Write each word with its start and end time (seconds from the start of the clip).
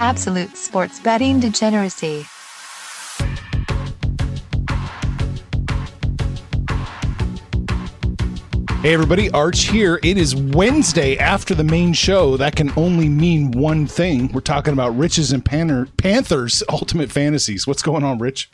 Absolute 0.00 0.56
sports 0.56 0.98
betting 0.98 1.40
degeneracy. 1.40 2.24
Hey 8.80 8.94
everybody, 8.94 9.30
Arch 9.32 9.64
here. 9.64 10.00
It 10.02 10.16
is 10.16 10.34
Wednesday 10.34 11.18
after 11.18 11.54
the 11.54 11.62
main 11.62 11.92
show. 11.92 12.38
That 12.38 12.56
can 12.56 12.72
only 12.78 13.10
mean 13.10 13.50
one 13.50 13.86
thing. 13.86 14.32
We're 14.32 14.40
talking 14.40 14.72
about 14.72 14.96
Rich's 14.96 15.32
and 15.32 15.44
Panther- 15.44 15.86
Panthers 15.98 16.62
Ultimate 16.70 17.12
Fantasies. 17.12 17.66
What's 17.66 17.82
going 17.82 18.02
on, 18.02 18.16
Rich? 18.16 18.50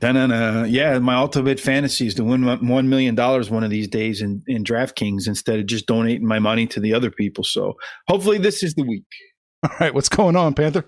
Da-na-na. 0.00 0.64
Yeah, 0.64 0.98
my 0.98 1.14
ultimate 1.14 1.58
fantasy 1.58 2.06
is 2.06 2.14
to 2.16 2.24
win 2.24 2.44
one 2.44 2.90
million 2.90 3.14
dollars 3.14 3.48
one 3.48 3.64
of 3.64 3.70
these 3.70 3.88
days 3.88 4.20
in, 4.20 4.42
in 4.46 4.64
DraftKings 4.64 5.26
instead 5.26 5.58
of 5.58 5.64
just 5.66 5.86
donating 5.86 6.26
my 6.28 6.38
money 6.38 6.66
to 6.66 6.78
the 6.78 6.92
other 6.92 7.10
people. 7.10 7.42
So 7.42 7.74
hopefully 8.06 8.36
this 8.36 8.62
is 8.62 8.74
the 8.74 8.84
week. 8.84 9.06
All 9.64 9.76
right, 9.80 9.92
what's 9.92 10.08
going 10.08 10.36
on, 10.36 10.54
Panther? 10.54 10.84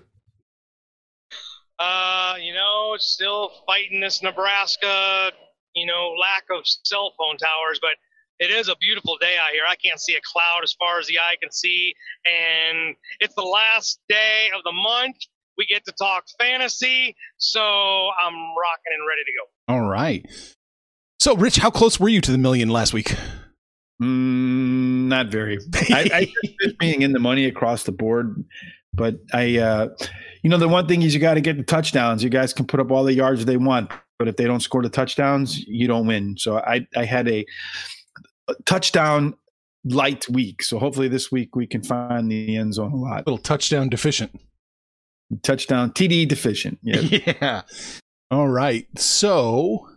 Uh, 1.77 2.35
you 2.39 2.53
know, 2.53 2.95
still 2.97 3.51
fighting 3.65 3.99
this 3.99 4.21
Nebraska, 4.21 5.31
you 5.75 5.85
know, 5.85 6.13
lack 6.19 6.43
of 6.55 6.63
cell 6.65 7.13
phone 7.17 7.37
towers, 7.37 7.79
but 7.81 7.91
it 8.39 8.51
is 8.51 8.69
a 8.69 8.75
beautiful 8.77 9.17
day 9.19 9.35
out 9.37 9.51
here. 9.53 9.63
I 9.67 9.75
can't 9.75 9.99
see 9.99 10.15
a 10.15 10.21
cloud 10.23 10.61
as 10.63 10.73
far 10.73 10.99
as 10.99 11.07
the 11.07 11.19
eye 11.19 11.35
can 11.41 11.51
see. 11.51 11.93
And 12.25 12.95
it's 13.19 13.35
the 13.35 13.43
last 13.43 13.99
day 14.09 14.49
of 14.55 14.63
the 14.63 14.71
month. 14.71 15.17
We 15.57 15.65
get 15.65 15.85
to 15.85 15.91
talk 15.91 16.25
fantasy. 16.39 17.15
So 17.37 17.61
I'm 17.61 18.33
rocking 18.33 18.93
and 18.93 19.07
ready 19.07 19.21
to 19.25 19.31
go. 19.37 19.73
All 19.73 19.89
right. 19.89 20.25
So, 21.19 21.35
Rich, 21.35 21.57
how 21.57 21.69
close 21.69 21.99
were 21.99 22.09
you 22.09 22.21
to 22.21 22.31
the 22.31 22.39
million 22.39 22.69
last 22.69 22.93
week? 22.93 23.15
Mm, 24.01 24.90
not 25.11 25.27
very. 25.27 25.59
I, 25.75 26.09
I 26.13 26.33
just 26.63 26.79
being 26.79 27.03
in 27.03 27.11
the 27.11 27.19
money 27.19 27.45
across 27.45 27.83
the 27.83 27.91
board. 27.91 28.43
But 28.93 29.15
I, 29.33 29.57
uh, 29.57 29.89
you 30.41 30.49
know, 30.49 30.57
the 30.57 30.67
one 30.67 30.87
thing 30.87 31.01
is 31.03 31.13
you 31.13 31.19
got 31.19 31.35
to 31.35 31.41
get 31.41 31.57
the 31.57 31.63
touchdowns. 31.63 32.23
You 32.23 32.29
guys 32.29 32.51
can 32.53 32.65
put 32.65 32.79
up 32.79 32.91
all 32.91 33.03
the 33.03 33.13
yards 33.13 33.45
they 33.45 33.57
want, 33.57 33.91
but 34.19 34.27
if 34.27 34.35
they 34.35 34.45
don't 34.45 34.59
score 34.59 34.81
the 34.81 34.89
touchdowns, 34.89 35.59
you 35.65 35.87
don't 35.87 36.07
win. 36.07 36.35
So 36.37 36.57
I, 36.57 36.87
I 36.97 37.05
had 37.05 37.27
a 37.29 37.45
touchdown 38.65 39.35
light 39.85 40.27
week. 40.29 40.61
So 40.63 40.77
hopefully 40.77 41.07
this 41.07 41.31
week 41.31 41.55
we 41.55 41.67
can 41.67 41.83
find 41.83 42.31
the 42.31 42.57
end 42.57 42.73
zone 42.73 42.91
a 42.91 42.95
lot. 42.95 43.21
A 43.21 43.23
little 43.29 43.37
touchdown 43.37 43.89
deficient. 43.89 44.39
Touchdown 45.43 45.91
TD 45.91 46.27
deficient. 46.27 46.79
Yeah. 46.83 47.01
yeah. 47.01 47.61
All 48.29 48.47
right. 48.47 48.87
So 48.97 49.87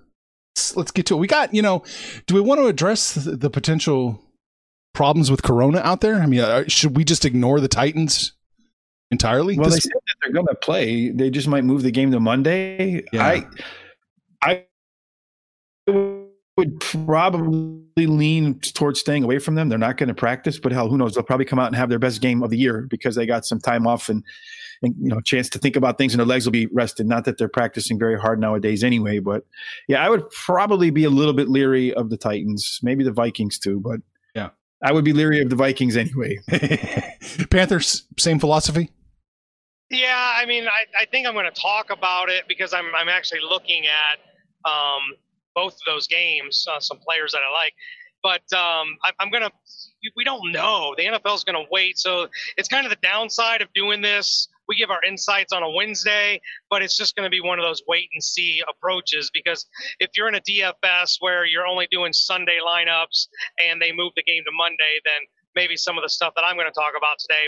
let's 0.77 0.91
get 0.91 1.07
to 1.07 1.15
it. 1.15 1.19
We 1.19 1.27
got, 1.27 1.53
you 1.55 1.63
know, 1.63 1.85
do 2.27 2.35
we 2.35 2.41
want 2.41 2.61
to 2.61 2.67
address 2.67 3.15
the, 3.15 3.37
the 3.37 3.51
potential 3.51 4.24
problems 4.95 5.31
with 5.31 5.43
Corona 5.43 5.81
out 5.81 6.01
there? 6.01 6.17
I 6.17 6.27
mean, 6.27 6.41
uh, 6.41 6.65
should 6.69 6.97
we 6.97 7.05
just 7.05 7.25
ignore 7.25 7.61
the 7.61 7.69
Titans 7.69 8.33
entirely? 9.11 9.59
Well, 9.59 9.69
they 9.69 9.79
said 9.79 9.93
that 9.93 10.15
they're 10.23 10.33
going 10.33 10.47
to 10.47 10.55
play. 10.55 11.11
They 11.11 11.29
just 11.29 11.49
might 11.49 11.65
move 11.65 11.83
the 11.83 11.91
game 11.91 12.11
to 12.13 12.21
Monday. 12.21 13.05
Yeah. 13.13 13.25
I, 13.27 13.47
I 14.43 14.65
would 16.57 16.81
probably 16.81 18.07
lean 18.07 18.61
towards 18.61 19.01
staying 19.01 19.25
away 19.25 19.39
from 19.39 19.57
them. 19.57 19.69
They're 19.69 19.79
not 19.79 19.97
going 19.97 20.09
to 20.09 20.15
practice, 20.15 20.59
but 20.59 20.73
hell, 20.73 20.89
who 20.89 20.97
knows? 20.97 21.15
They'll 21.15 21.25
probably 21.25 21.47
come 21.47 21.59
out 21.59 21.67
and 21.67 21.77
have 21.77 21.89
their 21.89 21.99
best 21.99 22.21
game 22.21 22.43
of 22.43 22.51
the 22.51 22.57
year 22.57 22.87
because 22.89 23.17
they 23.17 23.27
got 23.27 23.45
some 23.45 23.59
time 23.59 23.87
off 23.87 24.09
and, 24.09 24.23
and 24.83 24.95
you 25.01 25.09
know, 25.09 25.21
chance 25.21 25.49
to 25.51 25.59
think 25.59 25.75
about 25.75 25.99
things 25.99 26.15
and 26.15 26.21
their 26.21 26.27
legs 26.27 26.47
will 26.47 26.53
be 26.53 26.67
rested. 26.67 27.07
Not 27.07 27.25
that 27.25 27.39
they're 27.39 27.49
practicing 27.49 27.99
very 27.99 28.19
hard 28.19 28.41
nowadays 28.41 28.85
anyway, 28.85 29.19
but 29.19 29.45
yeah, 29.89 30.05
I 30.05 30.09
would 30.09 30.31
probably 30.31 30.91
be 30.91 31.05
a 31.05 31.11
little 31.11 31.35
bit 31.35 31.49
leery 31.49 31.93
of 31.95 32.11
the 32.11 32.17
Titans, 32.17 32.79
maybe 32.83 33.03
the 33.03 33.13
Vikings 33.13 33.59
too, 33.59 33.81
but 33.81 34.01
I 34.85 34.93
would 34.93 35.05
be 35.05 35.15
leery 35.15 35.41
of 35.41 35.49
the 35.49 35.57
Vikings 35.57 35.97
anyway. 35.97 36.39
Panthers, 37.51 38.05
same 38.19 38.39
philosophy. 38.39 38.91
Yeah, 39.91 40.35
I 40.37 40.45
mean, 40.45 40.67
I, 40.67 41.03
I 41.03 41.07
think 41.07 41.27
I'm 41.27 41.33
going 41.33 41.51
to 41.53 41.61
talk 41.61 41.91
about 41.91 42.29
it 42.29 42.45
because 42.49 42.75
I'm 42.75 42.95
I'm 42.95 43.09
actually 43.09 43.41
looking 43.41 43.85
at 43.87 44.71
um, 44.71 45.03
both 45.55 45.73
of 45.75 45.81
those 45.87 46.07
games, 46.07 46.67
uh, 46.71 46.81
some 46.81 46.99
players 46.99 47.33
that 47.33 47.41
I 47.49 47.53
like. 47.53 47.73
But 48.23 48.57
um, 48.57 48.97
I, 49.05 49.13
I'm 49.21 49.31
going 49.31 49.43
to, 49.43 49.51
we 50.17 50.25
don't 50.25 50.53
know. 50.53 50.95
The 50.97 51.05
NFL 51.05 51.35
is 51.35 51.45
going 51.45 51.63
to 51.63 51.71
wait. 51.71 51.99
So 51.99 52.29
it's 52.57 52.69
kind 52.69 52.87
of 52.87 52.91
the 52.91 52.99
downside 53.03 53.63
of 53.63 53.69
doing 53.75 54.01
this. 54.01 54.49
We 54.69 54.77
give 54.77 54.91
our 54.91 55.03
insights 55.07 55.53
on 55.53 55.63
a 55.63 55.71
Wednesday, 55.71 56.41
but 56.71 56.83
it's 56.83 56.97
just 56.97 57.17
going 57.17 57.27
to 57.27 57.31
be 57.31 57.41
one 57.41 57.59
of 57.59 57.65
those 57.65 57.83
wait 57.87 58.09
and 58.15 58.23
see 58.23 58.63
approaches 58.69 59.31
because 59.33 59.67
if 60.01 60.11
you're 60.17 60.29
in 60.29 60.35
a 60.35 60.41
DFS 60.41 61.17
where 61.21 61.45
you're 61.45 61.67
only 61.67 61.89
doing 61.91 62.13
Sunday 62.13 62.59
lineups 62.65 63.29
and 63.69 63.81
they 63.81 63.93
move 63.93 64.13
the 64.17 64.23
game 64.23 64.43
to 64.45 64.53
Monday, 64.57 65.01
then 65.05 65.23
maybe 65.55 65.77
some 65.77 65.99
of 65.99 66.03
the 66.03 66.09
stuff 66.09 66.33
that 66.37 66.43
I'm 66.43 66.57
going 66.57 66.69
to 66.69 66.73
talk 66.73 66.93
about 66.97 67.19
today 67.19 67.47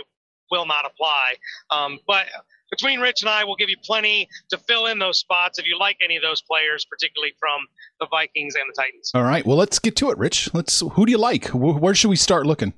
will 0.51 0.67
not 0.67 0.85
apply. 0.87 1.35
Um, 1.71 1.99
but 2.07 2.27
between 2.71 3.01
Rich 3.01 3.23
and 3.23 3.29
I, 3.29 3.45
we'll 3.45 3.57
give 3.57 3.71
you 3.71 3.77
plenty 3.85 4.29
to 4.51 4.59
fill 4.59 4.87
in 4.87 4.99
those 4.99 5.19
spots 5.19 5.59
if 5.59 5.67
you 5.67 5.79
like 5.79 5.97
any 6.03 6.17
of 6.17 6.23
those 6.23 6.43
players, 6.43 6.85
particularly 6.85 7.35
from 7.39 7.61
the 8.01 8.07
Vikings 8.11 8.55
and 8.55 8.65
the 8.69 8.81
Titans. 8.81 9.11
All 9.15 9.23
right. 9.23 9.47
Well, 9.47 9.57
let's 9.57 9.79
get 9.79 9.97
to 9.97 10.11
it, 10.11 10.19
Rich. 10.19 10.53
Let's. 10.55 10.81
Who 10.81 11.07
do 11.07 11.13
you 11.13 11.19
like? 11.19 11.49
Where 11.49 11.95
should 11.95 12.09
we 12.09 12.17
start 12.17 12.47
looking? 12.47 12.73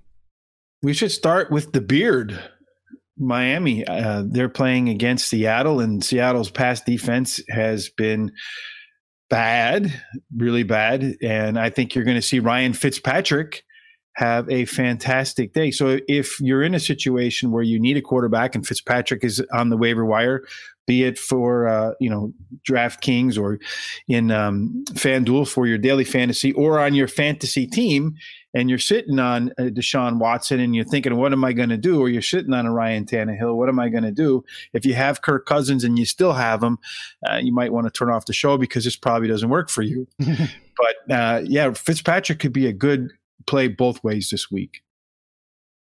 We 0.83 0.93
should 0.93 1.11
start 1.11 1.51
with 1.51 1.73
the 1.73 1.81
beard. 1.81 2.39
Miami. 3.19 3.87
Uh, 3.87 4.25
they're 4.27 4.49
playing 4.49 4.89
against 4.89 5.29
Seattle, 5.29 5.81
and 5.81 6.05
Seattle's 6.05 6.51
past 6.51 6.87
defense 6.87 7.41
has 7.49 7.89
been 7.89 8.33
bad, 9.29 9.93
really 10.35 10.63
bad. 10.63 11.17
And 11.23 11.59
I 11.59 11.71
think 11.71 11.95
you're 11.95 12.05
going 12.05 12.17
to 12.17 12.23
see 12.23 12.41
Ryan 12.41 12.73
Fitzpatrick 12.73 13.65
have 14.15 14.51
a 14.51 14.65
fantastic 14.65 15.53
day. 15.53 15.71
So 15.71 16.01
if 16.09 16.41
you're 16.41 16.63
in 16.63 16.75
a 16.75 16.81
situation 16.81 17.53
where 17.53 17.63
you 17.63 17.79
need 17.79 17.97
a 17.97 18.03
quarterback 18.03 18.57
and 18.57 18.67
Fitzpatrick 18.67 19.23
is 19.23 19.41
on 19.53 19.69
the 19.71 19.77
waiver 19.77 20.05
wire, 20.05 20.43
be 20.89 21.05
it 21.05 21.19
for 21.19 21.69
uh, 21.69 21.93
you 22.01 22.11
know 22.11 22.33
DraftKings 22.69 23.39
or 23.39 23.61
in 24.09 24.33
um, 24.33 24.85
FanDuel 24.91 25.47
for 25.47 25.69
your 25.69 25.79
daily 25.79 26.05
fantasy 26.05 26.53
or 26.55 26.81
on 26.81 26.95
your 26.95 27.07
fantasy 27.07 27.67
team, 27.67 28.17
and 28.55 28.71
you're 28.71 28.79
sitting 28.79 29.19
on 29.19 29.51
uh, 29.59 29.65
Deshaun 29.65 30.19
Watson 30.19 30.61
and 30.61 30.75
you're 30.75 30.85
thinking, 30.85 31.17
what 31.17 31.33
am 31.33 31.45
I 31.45 31.53
going 31.53 31.69
to 31.69 31.77
do? 31.77 32.01
Or 32.01 32.09
you're 32.09 32.23
sitting 32.23 32.53
on 32.53 32.67
a 32.67 32.73
Ryan 32.73 33.05
Tannehill, 33.05 33.55
what 33.55 33.69
am 33.69 33.79
I 33.79 33.89
going 33.89 34.05
to 34.05 34.13
do? 34.13 34.45
If 34.73 34.87
you 34.87 34.95
have 34.95 35.23
Kirk 35.23 35.47
Cousins 35.47 35.85
and 35.85 35.99
you 35.99 36.07
still 36.07 36.33
have 36.33 36.63
him, 36.63 36.79
uh, 37.29 37.37
you 37.37 37.53
might 37.53 37.73
want 37.73 37.87
to 37.87 37.91
turn 37.91 38.11
off 38.11 38.27
the 38.27 38.33
show 38.33 38.57
because 38.57 38.85
this 38.85 38.97
probably 38.97 39.29
doesn't 39.29 39.49
work 39.49 39.69
for 39.69 39.83
you. 39.83 40.07
but 40.19 41.15
uh, 41.15 41.43
yeah, 41.45 41.73
Fitzpatrick 41.73 42.39
could 42.39 42.53
be 42.53 42.67
a 42.67 42.73
good 42.73 43.13
play 43.47 43.69
both 43.69 44.03
ways 44.03 44.31
this 44.31 44.51
week. 44.51 44.83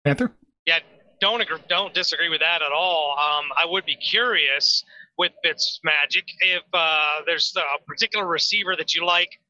Panther? 0.04 0.32
Yeah, 0.66 0.80
don't 1.20 1.40
agree, 1.40 1.58
don't 1.68 1.94
disagree 1.94 2.28
with 2.28 2.40
that 2.40 2.62
at 2.62 2.72
all. 2.72 3.16
Um, 3.18 3.46
I 3.56 3.66
would 3.66 3.84
be 3.84 3.96
curious 3.96 4.84
with 5.16 5.32
Fitz 5.42 5.80
Magic 5.84 6.24
if 6.40 6.62
uh, 6.72 7.20
there's 7.26 7.54
a 7.56 7.84
particular 7.86 8.26
receiver 8.26 8.76
that 8.76 8.94
you 8.94 9.04
like 9.04 9.40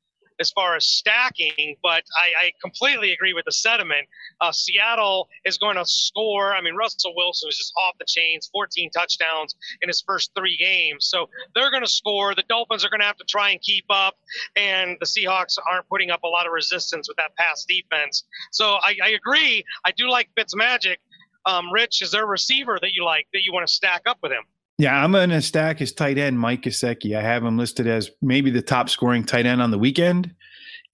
as 0.40 0.50
far 0.50 0.76
as 0.76 0.84
stacking, 0.84 1.76
but 1.82 2.04
I, 2.16 2.46
I 2.46 2.52
completely 2.60 3.12
agree 3.12 3.32
with 3.32 3.44
the 3.44 3.52
sentiment. 3.52 4.06
Uh, 4.40 4.52
Seattle 4.52 5.28
is 5.44 5.58
going 5.58 5.76
to 5.76 5.84
score. 5.84 6.54
I 6.54 6.60
mean, 6.60 6.74
Russell 6.74 7.14
Wilson 7.16 7.48
is 7.48 7.56
just 7.56 7.72
off 7.82 7.96
the 7.98 8.04
chains, 8.06 8.48
14 8.52 8.90
touchdowns 8.90 9.56
in 9.82 9.88
his 9.88 10.02
first 10.06 10.30
three 10.36 10.56
games. 10.56 11.06
So 11.06 11.28
they're 11.54 11.70
going 11.70 11.82
to 11.82 11.90
score. 11.90 12.34
The 12.34 12.44
Dolphins 12.48 12.84
are 12.84 12.90
going 12.90 13.00
to 13.00 13.06
have 13.06 13.16
to 13.16 13.24
try 13.24 13.50
and 13.50 13.60
keep 13.60 13.84
up, 13.90 14.16
and 14.56 14.96
the 15.00 15.06
Seahawks 15.06 15.58
aren't 15.70 15.88
putting 15.88 16.10
up 16.10 16.22
a 16.22 16.28
lot 16.28 16.46
of 16.46 16.52
resistance 16.52 17.08
with 17.08 17.16
that 17.16 17.34
pass 17.36 17.64
defense. 17.64 18.24
So 18.52 18.74
I, 18.74 18.96
I 19.02 19.08
agree. 19.10 19.64
I 19.84 19.92
do 19.92 20.10
like 20.10 20.30
Fitzmagic. 20.36 20.96
Um, 21.46 21.72
Rich, 21.72 22.02
is 22.02 22.10
there 22.10 22.24
a 22.24 22.26
receiver 22.26 22.78
that 22.80 22.92
you 22.92 23.04
like 23.04 23.26
that 23.32 23.42
you 23.42 23.52
want 23.52 23.66
to 23.66 23.72
stack 23.72 24.02
up 24.06 24.18
with 24.22 24.32
him? 24.32 24.44
Yeah, 24.78 25.02
I'm 25.02 25.10
going 25.10 25.30
to 25.30 25.42
stack 25.42 25.80
his 25.80 25.92
tight 25.92 26.18
end, 26.18 26.38
Mike 26.38 26.62
Gesicki. 26.62 27.16
I 27.16 27.22
have 27.22 27.44
him 27.44 27.58
listed 27.58 27.88
as 27.88 28.10
maybe 28.22 28.50
the 28.52 28.62
top 28.62 28.88
scoring 28.88 29.24
tight 29.24 29.44
end 29.44 29.60
on 29.60 29.72
the 29.72 29.78
weekend. 29.78 30.32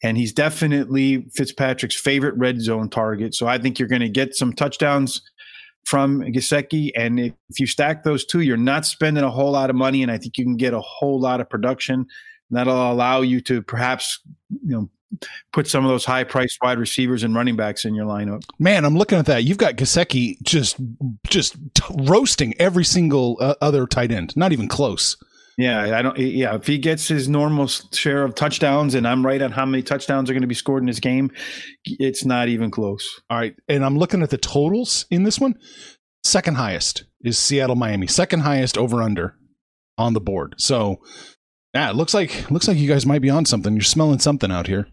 And 0.02 0.16
he's 0.16 0.32
definitely 0.32 1.26
Fitzpatrick's 1.34 1.94
favorite 1.94 2.34
red 2.36 2.60
zone 2.60 2.88
target. 2.88 3.34
So 3.34 3.46
I 3.46 3.58
think 3.58 3.78
you're 3.78 3.88
going 3.88 4.00
to 4.00 4.08
get 4.08 4.34
some 4.34 4.54
touchdowns 4.54 5.22
from 5.84 6.22
Gesicki. 6.22 6.92
And 6.96 7.20
if, 7.20 7.34
if 7.50 7.60
you 7.60 7.66
stack 7.66 8.04
those 8.04 8.24
two, 8.24 8.40
you're 8.40 8.56
not 8.56 8.86
spending 8.86 9.22
a 9.22 9.30
whole 9.30 9.52
lot 9.52 9.68
of 9.68 9.76
money. 9.76 10.02
And 10.02 10.10
I 10.10 10.16
think 10.16 10.38
you 10.38 10.44
can 10.44 10.56
get 10.56 10.72
a 10.72 10.80
whole 10.80 11.20
lot 11.20 11.40
of 11.40 11.50
production. 11.50 11.94
And 11.94 12.58
that'll 12.58 12.90
allow 12.90 13.20
you 13.20 13.42
to 13.42 13.60
perhaps, 13.60 14.18
you 14.50 14.76
know, 14.76 14.90
put 15.52 15.66
some 15.66 15.84
of 15.84 15.90
those 15.90 16.04
high 16.04 16.24
priced 16.24 16.58
wide 16.62 16.78
receivers 16.78 17.22
and 17.22 17.34
running 17.34 17.56
backs 17.56 17.84
in 17.84 17.94
your 17.94 18.06
lineup. 18.06 18.42
Man, 18.58 18.84
I'm 18.84 18.96
looking 18.96 19.18
at 19.18 19.26
that. 19.26 19.44
You've 19.44 19.58
got 19.58 19.76
Gesicki 19.76 20.36
just 20.42 20.76
just 21.28 21.56
roasting 21.90 22.54
every 22.58 22.84
single 22.84 23.36
uh, 23.40 23.54
other 23.60 23.86
tight 23.86 24.10
end. 24.10 24.36
Not 24.36 24.52
even 24.52 24.68
close. 24.68 25.16
Yeah, 25.56 25.96
I 25.96 26.02
don't. 26.02 26.18
Yeah, 26.18 26.56
if 26.56 26.66
he 26.66 26.78
gets 26.78 27.06
his 27.06 27.28
normal 27.28 27.68
share 27.68 28.24
of 28.24 28.34
touchdowns, 28.34 28.94
and 28.94 29.06
I'm 29.06 29.24
right 29.24 29.40
on 29.40 29.52
how 29.52 29.64
many 29.64 29.82
touchdowns 29.82 30.28
are 30.28 30.32
going 30.32 30.42
to 30.42 30.48
be 30.48 30.54
scored 30.54 30.82
in 30.82 30.86
this 30.86 31.00
game, 31.00 31.30
it's 31.84 32.24
not 32.24 32.48
even 32.48 32.70
close. 32.70 33.20
All 33.30 33.38
right, 33.38 33.54
and 33.68 33.84
I'm 33.84 33.96
looking 33.96 34.22
at 34.22 34.30
the 34.30 34.38
totals 34.38 35.06
in 35.10 35.22
this 35.22 35.38
one. 35.38 35.54
Second 36.24 36.56
highest 36.56 37.04
is 37.22 37.38
Seattle 37.38 37.76
Miami. 37.76 38.06
Second 38.06 38.40
highest 38.40 38.76
over 38.76 39.00
under 39.00 39.36
on 39.96 40.14
the 40.14 40.20
board. 40.20 40.54
So, 40.58 41.00
yeah, 41.74 41.90
it 41.90 41.96
looks 41.96 42.14
like 42.14 42.50
looks 42.50 42.68
like 42.68 42.76
you 42.76 42.88
guys 42.88 43.04
might 43.04 43.22
be 43.22 43.30
on 43.30 43.44
something. 43.44 43.74
You're 43.74 43.82
smelling 43.82 44.20
something 44.20 44.50
out 44.50 44.66
here. 44.66 44.86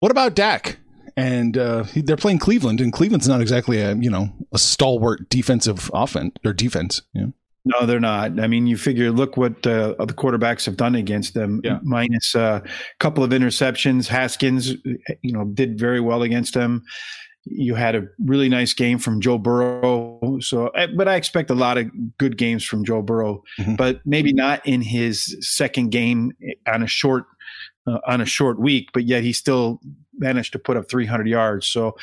What 0.00 0.12
about 0.12 0.34
Dak? 0.34 0.78
And 1.16 1.56
uh, 1.56 1.84
they're 1.94 2.16
playing 2.16 2.38
Cleveland, 2.38 2.80
and 2.80 2.92
Cleveland's 2.92 3.26
not 3.26 3.40
exactly 3.40 3.80
a 3.80 3.94
you 3.94 4.10
know 4.10 4.30
a 4.52 4.58
stalwart 4.58 5.28
defensive 5.28 5.90
offense 5.92 6.34
or 6.44 6.52
defense. 6.52 7.02
Yeah. 7.12 7.26
No, 7.68 7.84
they're 7.84 7.98
not. 7.98 8.38
I 8.38 8.46
mean, 8.46 8.68
you 8.68 8.76
figure, 8.76 9.10
look 9.10 9.36
what 9.36 9.66
uh, 9.66 9.94
the 9.98 10.14
quarterbacks 10.14 10.66
have 10.66 10.76
done 10.76 10.94
against 10.94 11.34
them. 11.34 11.60
Yeah. 11.64 11.80
Minus 11.82 12.36
a 12.36 12.62
couple 13.00 13.24
of 13.24 13.30
interceptions. 13.30 14.06
Haskins, 14.06 14.76
you 15.22 15.32
know, 15.32 15.44
did 15.46 15.76
very 15.76 15.98
well 15.98 16.22
against 16.22 16.54
them. 16.54 16.84
You 17.48 17.74
had 17.76 17.94
a 17.94 18.08
really 18.18 18.48
nice 18.48 18.72
game 18.74 18.98
from 18.98 19.20
Joe 19.20 19.38
Burrow. 19.38 20.38
So, 20.40 20.68
eh, 20.68 20.88
but 20.96 21.06
I 21.08 21.14
expect 21.14 21.48
a 21.50 21.54
lot 21.54 21.78
of 21.78 21.86
good 22.18 22.36
games 22.36 22.64
from 22.64 22.84
Joe 22.84 23.02
Burrow, 23.02 23.42
Mhm. 23.60 23.76
but 23.76 24.00
maybe 24.04 24.32
not 24.32 24.66
in 24.66 24.80
his 24.82 25.36
second 25.40 25.90
game 25.90 26.32
on 26.66 26.82
a 26.82 26.86
short 26.88 27.24
uh, 27.86 28.00
on 28.06 28.20
a 28.20 28.26
short 28.26 28.58
week. 28.58 28.88
But 28.92 29.04
yet 29.04 29.22
he 29.22 29.32
still 29.32 29.80
managed 30.18 30.52
to 30.52 30.58
put 30.58 30.76
up 30.76 30.88
300 30.88 31.26
yards. 31.28 31.66
So, 31.66 31.96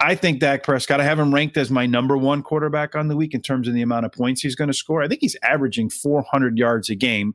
I 0.00 0.14
think 0.14 0.40
Dak 0.40 0.62
Prescott. 0.62 1.00
I 1.00 1.04
have 1.04 1.18
him 1.18 1.34
ranked 1.34 1.56
as 1.56 1.70
my 1.70 1.86
number 1.86 2.16
one 2.16 2.42
quarterback 2.42 2.94
on 2.94 3.08
the 3.08 3.16
week 3.16 3.34
in 3.34 3.42
terms 3.42 3.66
of 3.66 3.74
the 3.74 3.82
amount 3.82 4.06
of 4.06 4.12
points 4.12 4.40
he's 4.40 4.54
going 4.54 4.68
to 4.68 4.74
score. 4.74 5.02
I 5.02 5.08
think 5.08 5.20
he's 5.20 5.36
averaging 5.42 5.90
400 5.90 6.56
yards 6.56 6.88
a 6.88 6.94
game, 6.94 7.34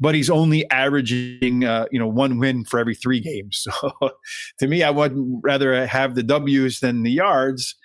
but 0.00 0.14
he's 0.14 0.30
only 0.30 0.68
averaging 0.70 1.64
uh, 1.64 1.86
you 1.90 1.98
know 1.98 2.08
one 2.08 2.38
win 2.38 2.64
for 2.64 2.78
every 2.78 2.94
three 2.94 3.20
games. 3.20 3.66
So 3.80 4.10
to 4.58 4.66
me, 4.66 4.82
I 4.82 4.90
would 4.90 5.14
rather 5.42 5.86
have 5.86 6.14
the 6.14 6.22
W's 6.22 6.80
than 6.80 7.02
the 7.02 7.10
yards. 7.10 7.76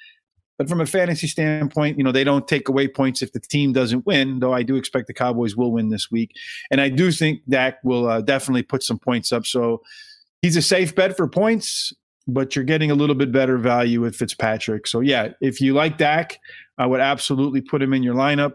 But 0.57 0.69
from 0.69 0.79
a 0.79 0.85
fantasy 0.85 1.27
standpoint, 1.27 1.97
you 1.97 2.03
know 2.03 2.11
they 2.11 2.23
don't 2.23 2.47
take 2.47 2.69
away 2.69 2.87
points 2.87 3.21
if 3.21 3.33
the 3.33 3.39
team 3.39 3.73
doesn't 3.73 4.05
win. 4.05 4.39
Though 4.39 4.53
I 4.53 4.63
do 4.63 4.75
expect 4.75 5.07
the 5.07 5.13
Cowboys 5.13 5.55
will 5.55 5.71
win 5.71 5.89
this 5.89 6.09
week, 6.09 6.31
and 6.71 6.79
I 6.79 6.89
do 6.89 7.11
think 7.11 7.41
Dak 7.49 7.83
will 7.83 8.07
uh, 8.07 8.21
definitely 8.21 8.63
put 8.63 8.83
some 8.83 8.97
points 8.97 9.31
up. 9.31 9.45
So 9.45 9.81
he's 10.45 10.55
a 10.55 10.61
safe 10.61 10.93
bet 10.93 11.17
for 11.17 11.27
points 11.27 11.91
but 12.27 12.55
you're 12.55 12.65
getting 12.65 12.91
a 12.91 12.95
little 12.95 13.15
bit 13.15 13.31
better 13.31 13.57
value 13.57 14.01
with 14.01 14.15
Fitzpatrick. 14.15 14.87
So 14.87 14.99
yeah, 14.99 15.29
if 15.41 15.61
you 15.61 15.73
like 15.73 15.97
Dak, 15.97 16.39
I 16.77 16.85
would 16.85 16.99
absolutely 16.99 17.61
put 17.61 17.81
him 17.81 17.93
in 17.93 18.03
your 18.03 18.15
lineup. 18.15 18.53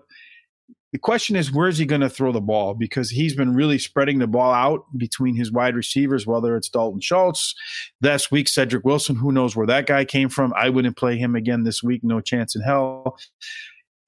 The 0.92 0.98
question 0.98 1.36
is, 1.36 1.52
where's 1.52 1.78
he 1.78 1.86
going 1.86 2.00
to 2.00 2.10
throw 2.10 2.32
the 2.32 2.40
ball? 2.40 2.74
Because 2.74 3.10
he's 3.10 3.36
been 3.36 3.54
really 3.54 3.78
spreading 3.78 4.18
the 4.18 4.26
ball 4.26 4.52
out 4.52 4.86
between 4.96 5.36
his 5.36 5.52
wide 5.52 5.76
receivers, 5.76 6.26
whether 6.26 6.56
it's 6.56 6.68
Dalton 6.68 7.00
Schultz, 7.00 7.54
last 8.02 8.32
week, 8.32 8.48
Cedric 8.48 8.84
Wilson, 8.84 9.14
who 9.14 9.30
knows 9.30 9.54
where 9.54 9.68
that 9.68 9.86
guy 9.86 10.04
came 10.04 10.28
from. 10.28 10.52
I 10.56 10.68
wouldn't 10.68 10.96
play 10.96 11.16
him 11.16 11.36
again 11.36 11.62
this 11.62 11.80
week, 11.80 12.02
no 12.02 12.20
chance 12.20 12.56
in 12.56 12.62
hell. 12.62 13.16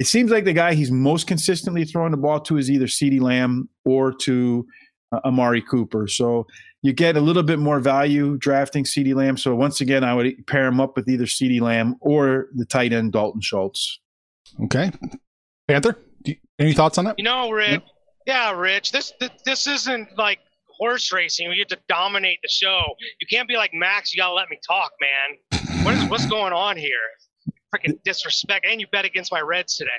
It 0.01 0.09
seems 0.09 0.33
like 0.33 0.45
the 0.45 0.53
guy 0.53 0.75
he's 0.75 0.91
most 0.91 1.29
consistently 1.29 1.85
throwing 1.85 2.11
the 2.11 2.17
ball 2.17 2.41
to 2.41 2.57
is 2.57 2.69
either 2.69 2.87
CeeDee 2.87 3.21
Lamb 3.21 3.69
or 3.85 4.13
to 4.23 4.67
uh, 5.13 5.21
Amari 5.25 5.63
Cooper. 5.63 6.09
So 6.09 6.47
you 6.83 6.93
get 6.93 7.17
a 7.17 7.21
little 7.21 7.43
bit 7.43 7.59
more 7.59 7.79
value 7.81 8.37
drafting 8.39 8.85
CeeDee 8.85 9.15
Lamb. 9.15 9.37
So 9.37 9.55
once 9.55 9.81
again, 9.81 10.05
I 10.05 10.15
would 10.15 10.47
pair 10.47 10.67
him 10.67 10.81
up 10.81 10.97
with 10.97 11.09
either 11.09 11.25
CeeDee 11.25 11.61
Lamb 11.61 11.97
or 12.01 12.49
the 12.55 12.65
tight 12.65 12.93
end 12.93 13.13
Dalton 13.13 13.41
Schultz. 13.41 14.01
Okay. 14.65 14.91
Panther, 15.69 15.99
do 16.23 16.33
you, 16.33 16.37
any 16.59 16.73
thoughts 16.73 16.99
on 16.99 17.05
that? 17.05 17.15
You 17.19 17.25
know, 17.25 17.51
Rick. 17.51 17.83
Yeah, 18.27 18.53
Rich. 18.53 18.93
This, 18.93 19.13
this 19.21 19.31
this 19.45 19.67
isn't 19.67 20.17
like 20.17 20.39
horse 20.79 21.13
racing. 21.13 21.49
We 21.49 21.57
get 21.57 21.69
to 21.71 21.79
dominate 21.89 22.39
the 22.43 22.49
show. 22.49 22.81
You 23.21 23.27
can't 23.29 23.49
be 23.49 23.57
like 23.57 23.73
Max. 23.75 24.15
You 24.15 24.21
gotta 24.21 24.35
let 24.35 24.49
me 24.49 24.59
talk, 24.67 24.93
man. 25.01 25.85
What 25.85 25.95
is 25.95 26.05
what's 26.05 26.27
going 26.27 26.53
on 26.53 26.77
here? 26.77 26.91
Freaking 27.75 27.99
disrespect. 28.05 28.67
And 28.69 28.81
you 28.81 28.87
bet 28.93 29.05
against 29.05 29.33
my 29.33 29.41
Reds 29.41 29.77
today. 29.77 29.91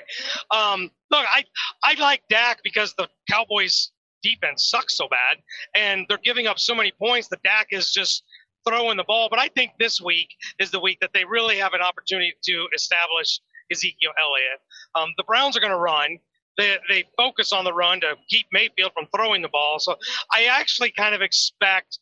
Um, 0.50 0.90
look, 1.10 1.26
I 1.32 1.44
I 1.82 1.94
like 2.00 2.22
Dak 2.30 2.60
because 2.62 2.94
the 2.96 3.08
Cowboys 3.30 3.92
defense 4.24 4.68
sucks 4.70 4.96
so 4.96 5.06
bad, 5.08 5.36
and 5.76 6.06
they're 6.08 6.24
giving 6.24 6.46
up 6.46 6.58
so 6.58 6.74
many 6.74 6.92
points 6.98 7.28
that 7.28 7.42
Dak 7.42 7.68
is 7.70 7.92
just 7.92 8.24
throwing 8.66 8.96
the 8.96 9.04
ball. 9.04 9.28
But 9.30 9.38
I 9.38 9.48
think 9.48 9.72
this 9.78 10.00
week 10.00 10.28
is 10.58 10.70
the 10.70 10.80
week 10.80 10.98
that 11.00 11.10
they 11.14 11.24
really 11.24 11.56
have 11.58 11.74
an 11.74 11.82
opportunity 11.82 12.34
to 12.42 12.66
establish 12.74 13.40
Ezekiel 13.70 14.12
Elliott. 14.20 14.60
Um, 14.94 15.10
the 15.16 15.24
Browns 15.24 15.56
are 15.56 15.60
going 15.60 15.72
to 15.72 15.78
run. 15.78 16.18
They, 16.56 16.76
they 16.88 17.04
focus 17.16 17.52
on 17.52 17.64
the 17.64 17.72
run 17.72 18.00
to 18.00 18.14
keep 18.28 18.46
Mayfield 18.52 18.92
from 18.94 19.06
throwing 19.14 19.42
the 19.42 19.48
ball. 19.48 19.78
So 19.80 19.96
I 20.32 20.44
actually 20.44 20.92
kind 20.92 21.14
of 21.14 21.20
expect 21.20 21.98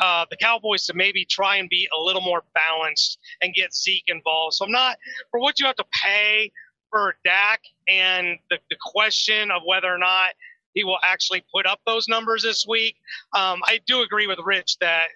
uh, 0.00 0.24
the 0.30 0.36
Cowboys 0.36 0.86
to 0.86 0.94
maybe 0.94 1.26
try 1.28 1.56
and 1.56 1.68
be 1.68 1.88
a 1.96 2.00
little 2.00 2.22
more 2.22 2.44
balanced 2.54 3.18
and 3.42 3.52
get 3.54 3.74
Zeke 3.74 4.04
involved. 4.06 4.54
So 4.54 4.64
I'm 4.64 4.70
not 4.70 4.96
for 5.30 5.40
what 5.40 5.58
you 5.58 5.66
have 5.66 5.76
to 5.76 5.84
pay 6.04 6.52
for 6.90 7.14
Dak 7.24 7.60
and 7.88 8.38
the, 8.50 8.58
the 8.68 8.76
question 8.80 9.50
of 9.50 9.62
whether 9.64 9.92
or 9.92 9.98
not 9.98 10.30
he 10.74 10.84
will 10.84 10.98
actually 11.04 11.44
put 11.54 11.66
up 11.66 11.80
those 11.86 12.08
numbers 12.08 12.42
this 12.42 12.64
week. 12.68 12.96
Um, 13.34 13.60
I 13.64 13.80
do 13.86 14.02
agree 14.02 14.26
with 14.26 14.38
Rich 14.44 14.76
that 14.80 15.08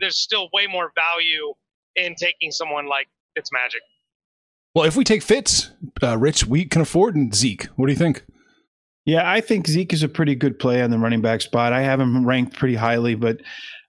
there's 0.00 0.18
still 0.18 0.48
way 0.52 0.66
more 0.66 0.92
value 0.94 1.52
in 1.96 2.14
taking 2.14 2.50
someone 2.50 2.88
like 2.88 3.08
Fitzmagic. 3.36 3.80
Well, 4.74 4.86
if 4.86 4.96
we 4.96 5.04
take 5.04 5.22
Fitz, 5.22 5.70
uh, 6.02 6.16
Rich, 6.16 6.46
we 6.46 6.64
can 6.64 6.80
afford 6.80 7.14
and 7.14 7.34
Zeke. 7.34 7.66
What 7.76 7.86
do 7.86 7.92
you 7.92 7.98
think? 7.98 8.24
Yeah, 9.04 9.30
I 9.30 9.40
think 9.40 9.66
Zeke 9.66 9.92
is 9.92 10.02
a 10.02 10.08
pretty 10.08 10.34
good 10.34 10.58
play 10.58 10.80
on 10.80 10.90
the 10.90 10.98
running 10.98 11.20
back 11.20 11.40
spot. 11.40 11.72
I 11.72 11.82
have 11.82 12.00
him 12.00 12.24
ranked 12.26 12.56
pretty 12.56 12.76
highly, 12.76 13.14
but 13.14 13.40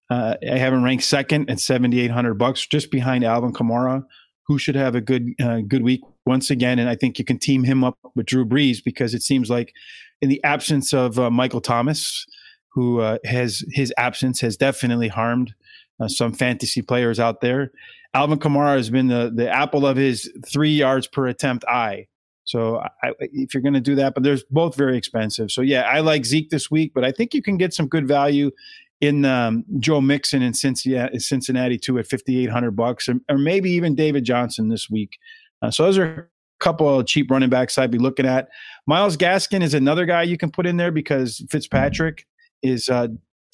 uh, 0.09 0.35
I 0.43 0.57
have 0.57 0.73
him 0.73 0.83
ranked 0.83 1.03
second 1.03 1.49
at 1.49 1.59
seventy 1.59 1.99
eight 2.01 2.11
hundred 2.11 2.33
bucks, 2.33 2.65
just 2.65 2.91
behind 2.91 3.23
Alvin 3.23 3.53
Kamara, 3.53 4.03
who 4.47 4.57
should 4.57 4.75
have 4.75 4.95
a 4.95 5.01
good 5.01 5.29
uh, 5.41 5.59
good 5.67 5.83
week 5.83 6.01
once 6.25 6.49
again. 6.49 6.79
And 6.79 6.89
I 6.89 6.95
think 6.95 7.19
you 7.19 7.25
can 7.25 7.39
team 7.39 7.63
him 7.63 7.83
up 7.83 7.97
with 8.15 8.25
Drew 8.25 8.45
Brees 8.45 8.83
because 8.83 9.13
it 9.13 9.21
seems 9.21 9.49
like 9.49 9.73
in 10.21 10.29
the 10.29 10.43
absence 10.43 10.93
of 10.93 11.19
uh, 11.19 11.29
Michael 11.29 11.61
Thomas, 11.61 12.25
who 12.69 13.01
uh, 13.01 13.17
has 13.25 13.63
his 13.69 13.93
absence 13.97 14.41
has 14.41 14.57
definitely 14.57 15.07
harmed 15.07 15.53
uh, 15.99 16.07
some 16.07 16.33
fantasy 16.33 16.81
players 16.81 17.19
out 17.19 17.41
there. 17.41 17.71
Alvin 18.13 18.39
Kamara 18.39 18.75
has 18.77 18.89
been 18.89 19.07
the 19.07 19.31
the 19.33 19.49
apple 19.49 19.85
of 19.85 19.97
his 19.97 20.31
three 20.47 20.73
yards 20.73 21.07
per 21.07 21.27
attempt 21.27 21.65
eye. 21.65 22.07
So 22.45 22.77
I, 23.01 23.13
if 23.19 23.53
you're 23.53 23.63
going 23.63 23.73
to 23.73 23.81
do 23.81 23.95
that, 23.95 24.13
but 24.13 24.23
they're 24.23 24.37
both 24.51 24.75
very 24.75 24.97
expensive. 24.97 25.49
So 25.49 25.61
yeah, 25.61 25.83
I 25.83 26.01
like 26.01 26.25
Zeke 26.25 26.49
this 26.49 26.69
week, 26.69 26.91
but 26.93 27.05
I 27.05 27.11
think 27.11 27.33
you 27.33 27.41
can 27.41 27.57
get 27.57 27.73
some 27.73 27.87
good 27.87 28.07
value 28.07 28.51
in 28.99 29.25
um, 29.25 29.65
Joe 29.79 30.01
Mixon 30.01 30.41
in 30.41 30.53
Cincinnati, 30.53 31.19
Cincinnati 31.19 31.77
too 31.77 31.99
at 31.99 32.07
5,800 32.07 32.71
bucks, 32.71 33.09
or, 33.09 33.15
or, 33.29 33.37
maybe 33.37 33.69
even 33.71 33.95
David 33.95 34.23
Johnson 34.23 34.69
this 34.69 34.89
week. 34.89 35.17
Uh, 35.63 35.71
so 35.71 35.83
those 35.83 35.98
are 35.98 36.13
a 36.13 36.27
couple 36.60 37.00
of 37.00 37.07
cheap 37.07 37.31
running 37.31 37.50
backs 37.50 37.77
I'd 37.77 37.89
be 37.89 37.98
looking 37.98 38.25
at. 38.25 38.50
Myles 38.86 39.15
Gaskin 39.15 39.63
is 39.63 39.74
another 39.74 40.06
guy 40.06 40.24
you 40.24 40.38
can 40.38 40.51
put 40.51 40.65
in 40.65 40.77
there 40.77 40.92
because 40.92 41.44
Fitzpatrick 41.50 42.27
is 42.62 42.89
uh, 42.89 43.07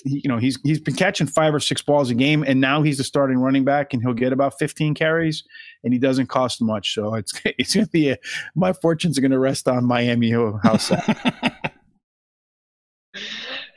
you 0.03 0.27
know 0.27 0.37
he's 0.37 0.59
he's 0.63 0.79
been 0.79 0.95
catching 0.95 1.27
five 1.27 1.53
or 1.53 1.59
six 1.59 1.81
balls 1.83 2.09
a 2.09 2.15
game, 2.15 2.43
and 2.47 2.59
now 2.59 2.81
he's 2.81 2.97
the 2.97 3.03
starting 3.03 3.37
running 3.37 3.63
back, 3.63 3.93
and 3.93 4.01
he'll 4.01 4.13
get 4.13 4.33
about 4.33 4.57
15 4.57 4.95
carries, 4.95 5.43
and 5.83 5.93
he 5.93 5.99
doesn't 5.99 6.27
cost 6.27 6.61
much. 6.61 6.93
So 6.95 7.13
it's 7.13 7.39
it's 7.45 7.73
to 7.73 7.85
be 7.87 8.09
a, 8.09 8.17
my 8.55 8.73
fortunes 8.73 9.17
are 9.17 9.21
going 9.21 9.31
to 9.31 9.39
rest 9.39 9.67
on 9.67 9.85
Miami 9.85 10.31
House. 10.31 10.89
yeah, 10.91 10.97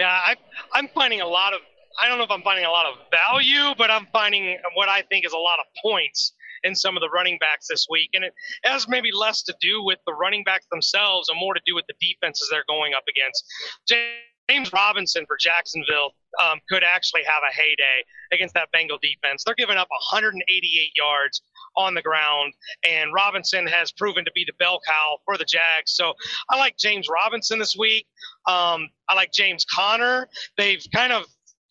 I, 0.00 0.37
I'm 0.73 0.88
finding 0.95 1.21
a 1.21 1.26
lot 1.26 1.52
of. 1.52 1.61
I 2.00 2.09
don't 2.09 2.16
know 2.16 2.25
if 2.25 2.30
I'm 2.30 2.42
finding 2.42 2.64
a 2.64 2.71
lot 2.71 2.87
of 2.87 2.95
value, 3.11 3.75
but 3.76 3.90
I'm 3.90 4.06
finding 4.12 4.56
what 4.75 4.88
I 4.88 5.02
think 5.02 5.26
is 5.26 5.33
a 5.33 5.37
lot 5.37 5.59
of 5.59 5.66
points 5.83 6.33
in 6.64 6.75
some 6.75 6.97
of 6.97 7.00
the 7.00 7.11
running 7.11 7.38
backs 7.38 7.66
this 7.69 7.87
week. 7.90 8.11
And 8.14 8.25
it 8.25 8.33
has 8.64 8.88
maybe 8.88 9.11
less 9.12 9.42
to 9.45 9.54
do 9.61 9.83
with 9.83 9.99
the 10.07 10.14
running 10.14 10.45
backs 10.45 10.66
themselves 10.71 11.28
and 11.28 11.38
more 11.38 11.54
to 11.54 11.61
do 11.66 11.75
with 11.75 11.85
the 11.87 11.95
defenses 12.00 12.49
they're 12.50 12.64
going 12.69 12.95
up 12.95 13.04
against. 13.09 13.45
James 14.49 14.73
Robinson 14.73 15.25
for 15.26 15.37
Jacksonville 15.38 16.14
um, 16.42 16.61
could 16.69 16.83
actually 16.85 17.23
have 17.25 17.42
a 17.49 17.54
heyday 17.54 18.04
against 18.33 18.54
that 18.54 18.71
Bengal 18.73 18.99
defense. 19.02 19.45
They're 19.45 19.54
giving 19.54 19.76
up 19.76 19.88
188 20.12 20.90
yards 20.97 21.42
on 21.76 21.95
the 21.95 22.02
ground, 22.02 22.52
and 22.88 23.12
Robinson 23.14 23.66
has 23.66 23.92
proven 23.92 24.25
to 24.25 24.33
be 24.35 24.45
the 24.45 24.52
bell 24.59 24.81
cow 24.87 25.19
for 25.25 25.37
the 25.37 25.45
Jags. 25.45 25.92
So 25.95 26.12
I 26.50 26.59
like 26.59 26.76
James 26.78 27.09
Robinson 27.09 27.59
this 27.59 27.76
week. 27.78 28.07
Um, 28.47 28.88
I 29.09 29.14
like 29.14 29.33
James 29.33 29.64
Conner. 29.64 30.28
They've 30.59 30.85
kind 30.95 31.12
of 31.12 31.26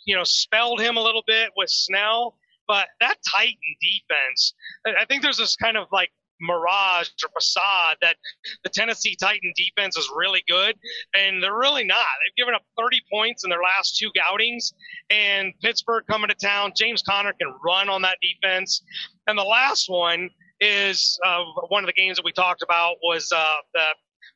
you 0.05 0.15
know 0.15 0.23
spelled 0.23 0.81
him 0.81 0.97
a 0.97 1.01
little 1.01 1.23
bit 1.27 1.51
with 1.55 1.69
Snell, 1.69 2.37
but 2.71 2.87
that 3.01 3.17
Titan 3.35 3.57
defense, 3.81 4.53
I 4.85 5.03
think 5.03 5.23
there's 5.23 5.35
this 5.35 5.57
kind 5.57 5.75
of 5.75 5.87
like 5.91 6.09
mirage 6.39 7.09
or 7.21 7.29
facade 7.37 7.97
that 8.01 8.15
the 8.63 8.69
Tennessee 8.69 9.17
Titan 9.21 9.51
defense 9.57 9.97
is 9.97 10.09
really 10.15 10.41
good, 10.47 10.77
and 11.13 11.43
they're 11.43 11.57
really 11.57 11.83
not. 11.83 11.97
They've 11.97 12.45
given 12.45 12.55
up 12.55 12.63
30 12.79 13.01
points 13.11 13.43
in 13.43 13.49
their 13.49 13.61
last 13.61 13.97
two 13.97 14.09
outings, 14.25 14.71
and 15.09 15.51
Pittsburgh 15.61 16.05
coming 16.09 16.29
to 16.29 16.35
town. 16.35 16.71
James 16.73 17.01
Conner 17.01 17.33
can 17.33 17.53
run 17.61 17.89
on 17.89 18.03
that 18.03 18.19
defense, 18.21 18.81
and 19.27 19.37
the 19.37 19.43
last 19.43 19.89
one 19.89 20.29
is 20.61 21.19
uh, 21.25 21.43
one 21.67 21.83
of 21.83 21.87
the 21.87 22.01
games 22.01 22.15
that 22.15 22.23
we 22.23 22.31
talked 22.31 22.61
about 22.61 22.95
was 23.03 23.29
uh, 23.35 23.55
the 23.73 23.87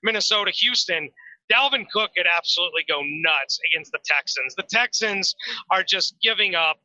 Minnesota 0.04 0.52
Houston. 0.52 1.08
Dalvin 1.50 1.86
Cook 1.94 2.12
could 2.18 2.26
absolutely 2.28 2.84
go 2.90 3.02
nuts 3.02 3.62
against 3.72 3.94
the 3.94 4.00
Texans. 4.04 4.56
The 4.56 4.64
Texans 4.64 5.34
are 5.72 5.84
just 5.84 6.16
giving 6.22 6.56
up 6.56 6.80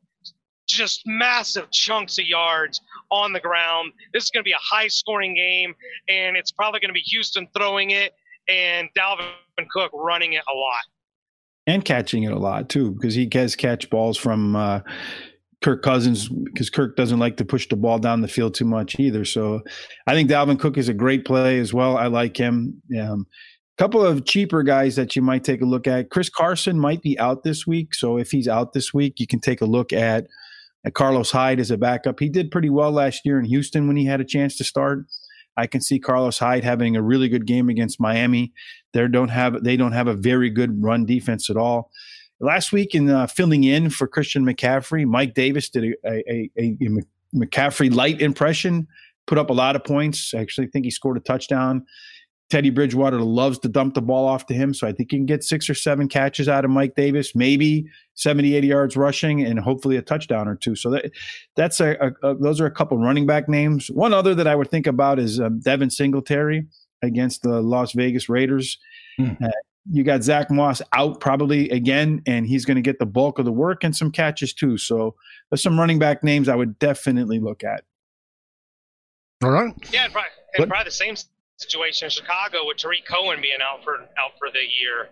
just 0.71 1.03
massive 1.05 1.69
chunks 1.71 2.17
of 2.17 2.25
yards 2.25 2.81
on 3.11 3.33
the 3.33 3.39
ground. 3.39 3.91
This 4.13 4.23
is 4.25 4.29
going 4.31 4.43
to 4.43 4.47
be 4.47 4.53
a 4.53 4.59
high 4.61 4.87
scoring 4.87 5.35
game, 5.35 5.75
and 6.07 6.37
it's 6.37 6.51
probably 6.51 6.79
going 6.79 6.89
to 6.89 6.93
be 6.93 7.01
Houston 7.01 7.47
throwing 7.55 7.91
it 7.91 8.13
and 8.47 8.89
Dalvin 8.97 9.27
Cook 9.71 9.91
running 9.93 10.33
it 10.33 10.43
a 10.51 10.55
lot. 10.55 10.81
And 11.67 11.85
catching 11.85 12.23
it 12.23 12.31
a 12.31 12.39
lot, 12.39 12.69
too, 12.69 12.91
because 12.91 13.13
he 13.13 13.25
does 13.25 13.55
catch 13.55 13.89
balls 13.89 14.17
from 14.17 14.55
uh, 14.55 14.79
Kirk 15.61 15.83
Cousins, 15.83 16.27
because 16.27 16.69
Kirk 16.69 16.95
doesn't 16.95 17.19
like 17.19 17.37
to 17.37 17.45
push 17.45 17.69
the 17.69 17.75
ball 17.75 17.99
down 17.99 18.21
the 18.21 18.27
field 18.27 18.55
too 18.55 18.65
much 18.65 18.99
either. 18.99 19.25
So 19.25 19.61
I 20.07 20.13
think 20.13 20.29
Dalvin 20.29 20.59
Cook 20.59 20.77
is 20.77 20.89
a 20.89 20.93
great 20.93 21.23
play 21.23 21.59
as 21.59 21.73
well. 21.73 21.97
I 21.97 22.07
like 22.07 22.35
him. 22.35 22.81
Um, 22.99 23.27
couple 23.77 24.05
of 24.05 24.25
cheaper 24.25 24.61
guys 24.61 24.95
that 24.95 25.15
you 25.15 25.23
might 25.23 25.43
take 25.43 25.59
a 25.61 25.65
look 25.65 25.87
at. 25.87 26.11
Chris 26.11 26.29
Carson 26.29 26.79
might 26.79 27.01
be 27.01 27.17
out 27.17 27.43
this 27.43 27.65
week, 27.65 27.95
so 27.95 28.17
if 28.17 28.29
he's 28.29 28.47
out 28.47 28.73
this 28.73 28.93
week, 28.93 29.19
you 29.19 29.25
can 29.25 29.39
take 29.39 29.59
a 29.59 29.65
look 29.65 29.91
at, 29.91 30.25
at 30.25 30.27
Carlos 30.89 31.31
Hyde 31.31 31.59
as 31.59 31.69
a 31.69 31.77
backup. 31.77 32.19
He 32.19 32.29
did 32.29 32.51
pretty 32.51 32.69
well 32.69 32.91
last 32.91 33.21
year 33.23 33.37
in 33.37 33.45
Houston 33.45 33.87
when 33.87 33.97
he 33.97 34.05
had 34.05 34.21
a 34.21 34.25
chance 34.25 34.57
to 34.57 34.63
start. 34.63 35.05
I 35.57 35.67
can 35.67 35.81
see 35.81 35.99
Carlos 35.99 36.39
Hyde 36.39 36.63
having 36.63 36.95
a 36.95 37.01
really 37.01 37.29
good 37.29 37.45
game 37.45 37.69
against 37.69 37.99
Miami. 37.99 38.53
They 38.93 39.07
don't 39.07 39.29
have 39.29 39.63
they 39.63 39.77
don't 39.77 39.91
have 39.91 40.07
a 40.07 40.13
very 40.13 40.49
good 40.49 40.81
run 40.81 41.05
defense 41.05 41.49
at 41.49 41.57
all. 41.57 41.91
Last 42.39 42.71
week 42.71 42.95
in 42.95 43.09
uh, 43.09 43.27
filling 43.27 43.63
in 43.63 43.91
for 43.91 44.07
Christian 44.07 44.43
McCaffrey, 44.43 45.05
Mike 45.05 45.35
Davis 45.35 45.69
did 45.69 45.93
a, 46.03 46.09
a, 46.09 46.49
a, 46.57 46.77
a 46.81 46.89
McCaffrey 47.35 47.93
light 47.93 48.19
impression, 48.19 48.87
put 49.27 49.37
up 49.37 49.51
a 49.51 49.53
lot 49.53 49.75
of 49.75 49.83
points. 49.83 50.33
I 50.33 50.39
actually 50.39 50.67
think 50.67 50.85
he 50.85 50.91
scored 50.91 51.17
a 51.17 51.21
touchdown. 51.21 51.85
Teddy 52.51 52.69
Bridgewater 52.69 53.21
loves 53.21 53.57
to 53.59 53.69
dump 53.69 53.93
the 53.93 54.01
ball 54.01 54.27
off 54.27 54.45
to 54.47 54.53
him. 54.53 54.73
So 54.73 54.85
I 54.85 54.91
think 54.91 55.11
you 55.13 55.19
can 55.19 55.25
get 55.25 55.43
six 55.43 55.69
or 55.69 55.73
seven 55.73 56.09
catches 56.09 56.49
out 56.49 56.65
of 56.65 56.71
Mike 56.71 56.95
Davis, 56.95 57.33
maybe 57.33 57.87
70, 58.15 58.55
80 58.55 58.67
yards 58.67 58.97
rushing, 58.97 59.41
and 59.41 59.57
hopefully 59.57 59.95
a 59.95 60.01
touchdown 60.01 60.49
or 60.49 60.55
two. 60.55 60.75
So 60.75 60.91
that, 60.91 61.11
that's 61.55 61.79
a, 61.79 61.95
a, 62.01 62.27
a 62.27 62.35
those 62.35 62.59
are 62.59 62.65
a 62.65 62.71
couple 62.71 62.97
running 62.97 63.25
back 63.25 63.47
names. 63.47 63.89
One 63.89 64.13
other 64.13 64.35
that 64.35 64.47
I 64.47 64.55
would 64.55 64.69
think 64.69 64.85
about 64.85 65.17
is 65.17 65.39
um, 65.39 65.61
Devin 65.61 65.89
Singletary 65.89 66.67
against 67.01 67.41
the 67.41 67.61
Las 67.61 67.93
Vegas 67.93 68.27
Raiders. 68.27 68.77
Hmm. 69.17 69.31
Uh, 69.43 69.49
you 69.89 70.03
got 70.03 70.21
Zach 70.21 70.51
Moss 70.51 70.81
out 70.93 71.21
probably 71.21 71.69
again, 71.69 72.21
and 72.27 72.45
he's 72.45 72.65
going 72.65 72.75
to 72.75 72.81
get 72.81 72.99
the 72.99 73.05
bulk 73.05 73.39
of 73.39 73.45
the 73.45 73.51
work 73.51 73.83
and 73.83 73.95
some 73.95 74.11
catches 74.11 74.53
too. 74.53 74.77
So 74.77 75.15
there's 75.49 75.63
some 75.63 75.79
running 75.79 75.99
back 75.99 76.23
names 76.23 76.49
I 76.49 76.55
would 76.55 76.77
definitely 76.79 77.39
look 77.39 77.63
at. 77.63 77.83
All 79.41 79.49
right. 79.49 79.73
Yeah, 79.91 80.03
and 80.03 80.13
probably, 80.13 80.29
and 80.57 80.67
probably 80.67 80.85
the 80.85 80.91
same 80.91 81.15
situation 81.61 82.05
in 82.05 82.11
Chicago 82.11 82.65
with 82.65 82.77
Tarik 82.77 83.05
Cohen 83.05 83.41
being 83.41 83.61
out 83.61 83.83
for 83.83 83.95
out 83.95 84.33
for 84.37 84.49
the 84.51 84.59
year. 84.59 85.09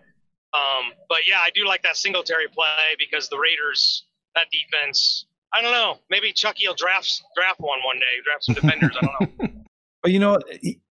Um, 0.52 0.92
but 1.08 1.20
yeah, 1.28 1.38
I 1.38 1.50
do 1.54 1.66
like 1.66 1.82
that 1.82 1.96
Singletary 1.96 2.48
play 2.48 2.96
because 2.98 3.28
the 3.28 3.38
Raiders 3.38 4.04
that 4.34 4.46
defense. 4.50 5.26
I 5.52 5.62
don't 5.62 5.72
know. 5.72 5.98
Maybe 6.10 6.32
Chucky 6.32 6.66
will 6.66 6.74
draft 6.74 7.22
draft 7.36 7.60
one 7.60 7.78
one 7.84 7.96
day, 7.96 8.22
draft 8.24 8.44
some 8.44 8.54
defenders. 8.54 8.96
I 9.00 9.06
don't 9.06 9.40
know. 9.40 9.48
But 10.02 10.12
you 10.12 10.18
know, 10.18 10.38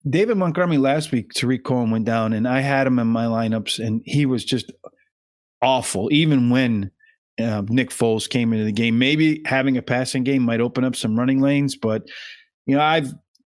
David 0.08 0.36
Montgomery 0.36 0.78
last 0.78 1.12
week, 1.12 1.32
Tarik 1.32 1.62
Cohen 1.62 1.92
went 1.92 2.04
down, 2.04 2.32
and 2.32 2.48
I 2.48 2.60
had 2.60 2.88
him 2.88 2.98
in 2.98 3.06
my 3.06 3.26
lineups, 3.26 3.78
and 3.78 4.02
he 4.04 4.26
was 4.26 4.44
just 4.44 4.72
awful. 5.62 6.08
Even 6.12 6.50
when 6.50 6.90
uh, 7.40 7.62
Nick 7.68 7.90
Foles 7.90 8.28
came 8.28 8.52
into 8.52 8.64
the 8.64 8.72
game, 8.72 8.98
maybe 8.98 9.42
having 9.44 9.76
a 9.76 9.82
passing 9.82 10.24
game 10.24 10.42
might 10.42 10.60
open 10.60 10.82
up 10.82 10.96
some 10.96 11.16
running 11.16 11.40
lanes, 11.40 11.76
but 11.76 12.02
you 12.66 12.76
know, 12.76 12.82
I've 12.82 13.12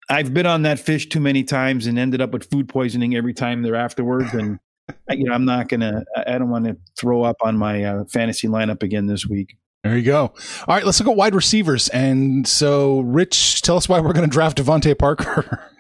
I've 0.09 0.33
been 0.33 0.45
on 0.45 0.63
that 0.63 0.79
fish 0.79 1.09
too 1.09 1.19
many 1.19 1.43
times 1.43 1.87
and 1.87 1.97
ended 1.97 2.21
up 2.21 2.31
with 2.31 2.49
food 2.49 2.69
poisoning 2.69 3.15
every 3.15 3.33
time 3.33 3.61
there 3.61 3.75
afterwards. 3.75 4.33
And 4.33 4.59
you 5.09 5.25
know, 5.25 5.33
I'm 5.33 5.45
not 5.45 5.69
gonna. 5.69 6.03
I 6.27 6.37
don't 6.37 6.49
want 6.49 6.65
to 6.65 6.77
throw 6.99 7.23
up 7.23 7.37
on 7.41 7.57
my 7.57 7.83
uh, 7.83 8.03
fantasy 8.05 8.47
lineup 8.47 8.83
again 8.83 9.07
this 9.07 9.25
week. 9.25 9.57
There 9.83 9.97
you 9.97 10.03
go. 10.03 10.21
All 10.21 10.75
right, 10.75 10.85
let's 10.85 10.99
look 11.01 11.09
at 11.09 11.17
wide 11.17 11.35
receivers. 11.35 11.89
And 11.89 12.47
so, 12.47 13.01
Rich, 13.01 13.63
tell 13.63 13.75
us 13.75 13.89
why 13.89 13.99
we're 13.99 14.13
going 14.13 14.27
to 14.27 14.31
draft 14.31 14.57
DeVante 14.57 14.97
Parker. 14.97 15.61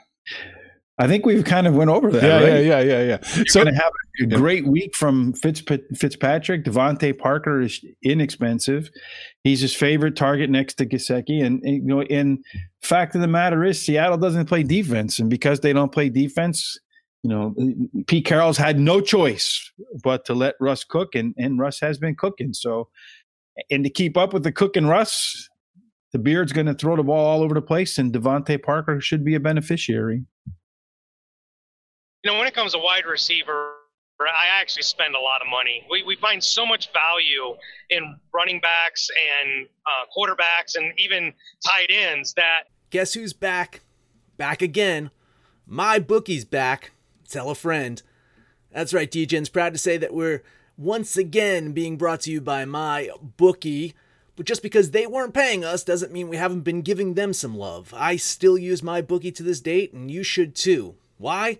I 0.99 1.07
think 1.07 1.25
we've 1.25 1.43
kind 1.43 1.65
of 1.65 1.73
went 1.73 1.89
over 1.89 2.11
that. 2.11 2.23
Yeah, 2.23 2.35
right? 2.35 2.63
yeah, 2.63 2.79
yeah, 2.79 2.81
yeah, 2.81 3.03
yeah. 3.03 3.17
You're 3.35 3.45
so 3.47 3.63
going 3.63 3.73
to 3.73 3.81
have 3.81 3.91
a 4.21 4.25
great 4.27 4.67
week 4.67 4.95
from 4.95 5.33
Fitz, 5.33 5.63
Fitzpatrick. 5.95 6.65
DeVante 6.65 7.17
Parker 7.17 7.61
is 7.61 7.83
inexpensive. 8.03 8.91
He's 9.43 9.61
his 9.61 9.73
favorite 9.73 10.15
target 10.15 10.51
next 10.51 10.75
to 10.75 10.85
Gesicki. 10.85 11.43
And, 11.43 11.63
and, 11.63 11.77
you 11.77 11.83
know, 11.83 12.03
in 12.03 12.43
fact 12.83 13.15
of 13.15 13.21
the 13.21 13.27
matter 13.27 13.63
is, 13.63 13.83
Seattle 13.83 14.17
doesn't 14.17 14.45
play 14.45 14.61
defense, 14.61 15.17
and 15.17 15.31
because 15.31 15.61
they 15.61 15.73
don't 15.73 15.91
play 15.91 16.09
defense, 16.09 16.77
you 17.23 17.29
know, 17.29 17.55
Pete 18.05 18.25
Carroll's 18.25 18.57
had 18.57 18.79
no 18.79 19.01
choice 19.01 19.71
but 20.03 20.25
to 20.25 20.35
let 20.35 20.53
Russ 20.59 20.83
cook, 20.83 21.15
and 21.15 21.33
and 21.37 21.57
Russ 21.57 21.79
has 21.79 21.97
been 21.97 22.15
cooking. 22.15 22.53
So, 22.53 22.89
and 23.71 23.83
to 23.83 23.89
keep 23.89 24.15
up 24.15 24.31
with 24.31 24.43
the 24.43 24.51
cook 24.51 24.75
and 24.75 24.87
Russ, 24.87 25.49
the 26.11 26.19
Beard's 26.19 26.51
going 26.51 26.67
to 26.67 26.75
throw 26.75 26.95
the 26.95 27.03
ball 27.03 27.25
all 27.25 27.41
over 27.41 27.55
the 27.55 27.61
place, 27.61 27.97
and 27.97 28.13
DeVante 28.13 28.61
Parker 28.61 29.01
should 29.01 29.25
be 29.25 29.33
a 29.33 29.39
beneficiary 29.39 30.25
you 32.23 32.31
know, 32.31 32.37
when 32.37 32.47
it 32.47 32.53
comes 32.53 32.71
to 32.71 32.79
wide 32.79 33.05
receiver, 33.05 33.73
I 34.19 34.61
actually 34.61 34.83
spend 34.83 35.15
a 35.15 35.19
lot 35.19 35.41
of 35.41 35.47
money. 35.49 35.85
We, 35.89 36.03
we 36.03 36.15
find 36.15 36.41
so 36.41 36.65
much 36.65 36.89
value 36.93 37.57
in 37.89 38.15
running 38.33 38.61
backs 38.61 39.09
and 39.41 39.67
uh, 39.85 40.05
quarterbacks 40.15 40.75
and 40.75 40.93
even 40.97 41.33
tight 41.65 41.89
ends 41.89 42.33
that. 42.35 42.63
Guess 42.91 43.15
who's 43.15 43.33
back? 43.33 43.81
Back 44.37 44.61
again. 44.61 45.11
My 45.67 45.99
bookie's 45.99 46.45
back. 46.45 46.91
Tell 47.27 47.49
a 47.49 47.55
friend. 47.55 48.01
That's 48.71 48.93
right, 48.93 49.11
DJ's 49.11 49.49
proud 49.49 49.73
to 49.73 49.79
say 49.79 49.97
that 49.97 50.13
we're 50.13 50.43
once 50.77 51.17
again 51.17 51.73
being 51.73 51.97
brought 51.97 52.21
to 52.21 52.31
you 52.31 52.39
by 52.39 52.65
my 52.65 53.09
bookie. 53.37 53.95
But 54.35 54.45
just 54.45 54.63
because 54.63 54.91
they 54.91 55.05
weren't 55.05 55.33
paying 55.33 55.63
us 55.63 55.83
doesn't 55.83 56.11
mean 56.11 56.29
we 56.29 56.37
haven't 56.37 56.61
been 56.61 56.81
giving 56.81 57.13
them 57.13 57.33
some 57.33 57.55
love. 57.55 57.93
I 57.95 58.15
still 58.15 58.57
use 58.57 58.81
my 58.81 59.01
bookie 59.01 59.31
to 59.33 59.43
this 59.43 59.59
date, 59.59 59.93
and 59.93 60.09
you 60.09 60.23
should 60.23 60.55
too. 60.55 60.95
Why? 61.17 61.59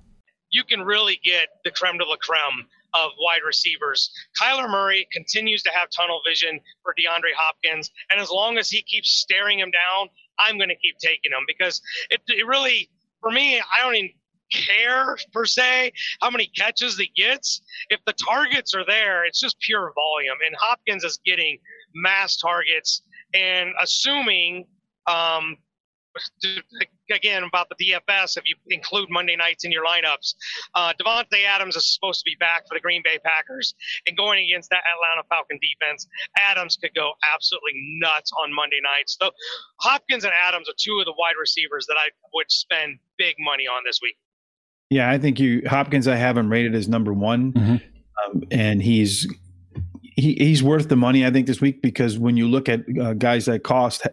you 0.51 0.63
can 0.63 0.81
really 0.81 1.19
get 1.23 1.47
the 1.63 1.71
creme 1.71 1.97
de 1.97 2.05
la 2.05 2.15
creme 2.17 2.65
of 2.93 3.11
wide 3.19 3.41
receivers. 3.45 4.11
Kyler 4.39 4.69
Murray 4.69 5.07
continues 5.11 5.63
to 5.63 5.71
have 5.73 5.89
tunnel 5.89 6.21
vision 6.27 6.59
for 6.83 6.93
DeAndre 6.93 7.33
Hopkins, 7.37 7.89
and 8.09 8.19
as 8.19 8.29
long 8.29 8.57
as 8.57 8.69
he 8.69 8.81
keeps 8.83 9.11
staring 9.11 9.59
him 9.59 9.71
down, 9.71 10.09
I'm 10.39 10.57
going 10.57 10.69
to 10.69 10.75
keep 10.75 10.97
taking 10.97 11.31
him 11.31 11.45
because 11.47 11.81
it, 12.09 12.21
it 12.27 12.45
really, 12.45 12.89
for 13.21 13.31
me, 13.31 13.59
I 13.59 13.83
don't 13.83 13.95
even 13.95 14.11
care 14.51 15.17
per 15.31 15.45
se 15.45 15.93
how 16.21 16.29
many 16.29 16.47
catches 16.47 16.97
he 16.97 17.09
gets. 17.15 17.61
If 17.89 18.01
the 18.05 18.13
targets 18.13 18.73
are 18.73 18.85
there, 18.85 19.25
it's 19.25 19.39
just 19.39 19.59
pure 19.59 19.93
volume, 19.95 20.37
and 20.45 20.55
Hopkins 20.59 21.03
is 21.03 21.19
getting 21.25 21.57
mass 21.95 22.37
targets. 22.37 23.03
And 23.33 23.69
assuming 23.81 24.65
um, 25.07 25.55
again 27.11 27.43
about 27.43 27.67
the 27.69 27.75
DFS 27.75 28.37
if 28.37 28.43
you 28.45 28.55
include 28.69 29.09
Monday 29.09 29.35
nights 29.35 29.63
in 29.63 29.71
your 29.71 29.85
lineups. 29.85 30.35
Uh, 30.75 30.93
Davante 30.99 31.45
Adams 31.47 31.75
is 31.75 31.93
supposed 31.93 32.19
to 32.19 32.25
be 32.25 32.35
back 32.39 32.67
for 32.67 32.75
the 32.75 32.79
Green 32.79 33.01
Bay 33.03 33.17
Packers, 33.23 33.73
and 34.07 34.17
going 34.17 34.43
against 34.43 34.69
that 34.69 34.83
Atlanta 34.95 35.27
Falcon 35.29 35.59
defense, 35.61 36.07
Adams 36.37 36.77
could 36.81 36.93
go 36.95 37.13
absolutely 37.33 37.73
nuts 37.99 38.31
on 38.43 38.53
Monday 38.53 38.79
nights. 38.81 39.17
So 39.19 39.31
Hopkins 39.79 40.23
and 40.23 40.33
Adams 40.47 40.69
are 40.69 40.75
two 40.77 40.99
of 40.99 41.05
the 41.05 41.13
wide 41.17 41.39
receivers 41.39 41.85
that 41.87 41.97
I 41.97 42.09
would 42.33 42.51
spend 42.51 42.99
big 43.17 43.35
money 43.39 43.67
on 43.67 43.83
this 43.85 43.99
week. 44.01 44.15
Yeah, 44.89 45.09
I 45.09 45.17
think 45.17 45.39
you 45.39 45.63
Hopkins. 45.67 46.07
I 46.07 46.15
have 46.15 46.37
him 46.37 46.51
rated 46.51 46.75
as 46.75 46.89
number 46.89 47.13
one, 47.13 47.53
mm-hmm. 47.53 47.75
um, 48.25 48.43
and 48.51 48.81
he's 48.81 49.25
he, 50.01 50.35
he's 50.35 50.61
worth 50.61 50.89
the 50.89 50.97
money. 50.97 51.25
I 51.25 51.31
think 51.31 51.47
this 51.47 51.61
week 51.61 51.81
because 51.81 52.19
when 52.19 52.35
you 52.35 52.47
look 52.49 52.67
at 52.67 52.81
uh, 53.01 53.13
guys 53.13 53.45
that 53.45 53.63
cost 53.63 54.05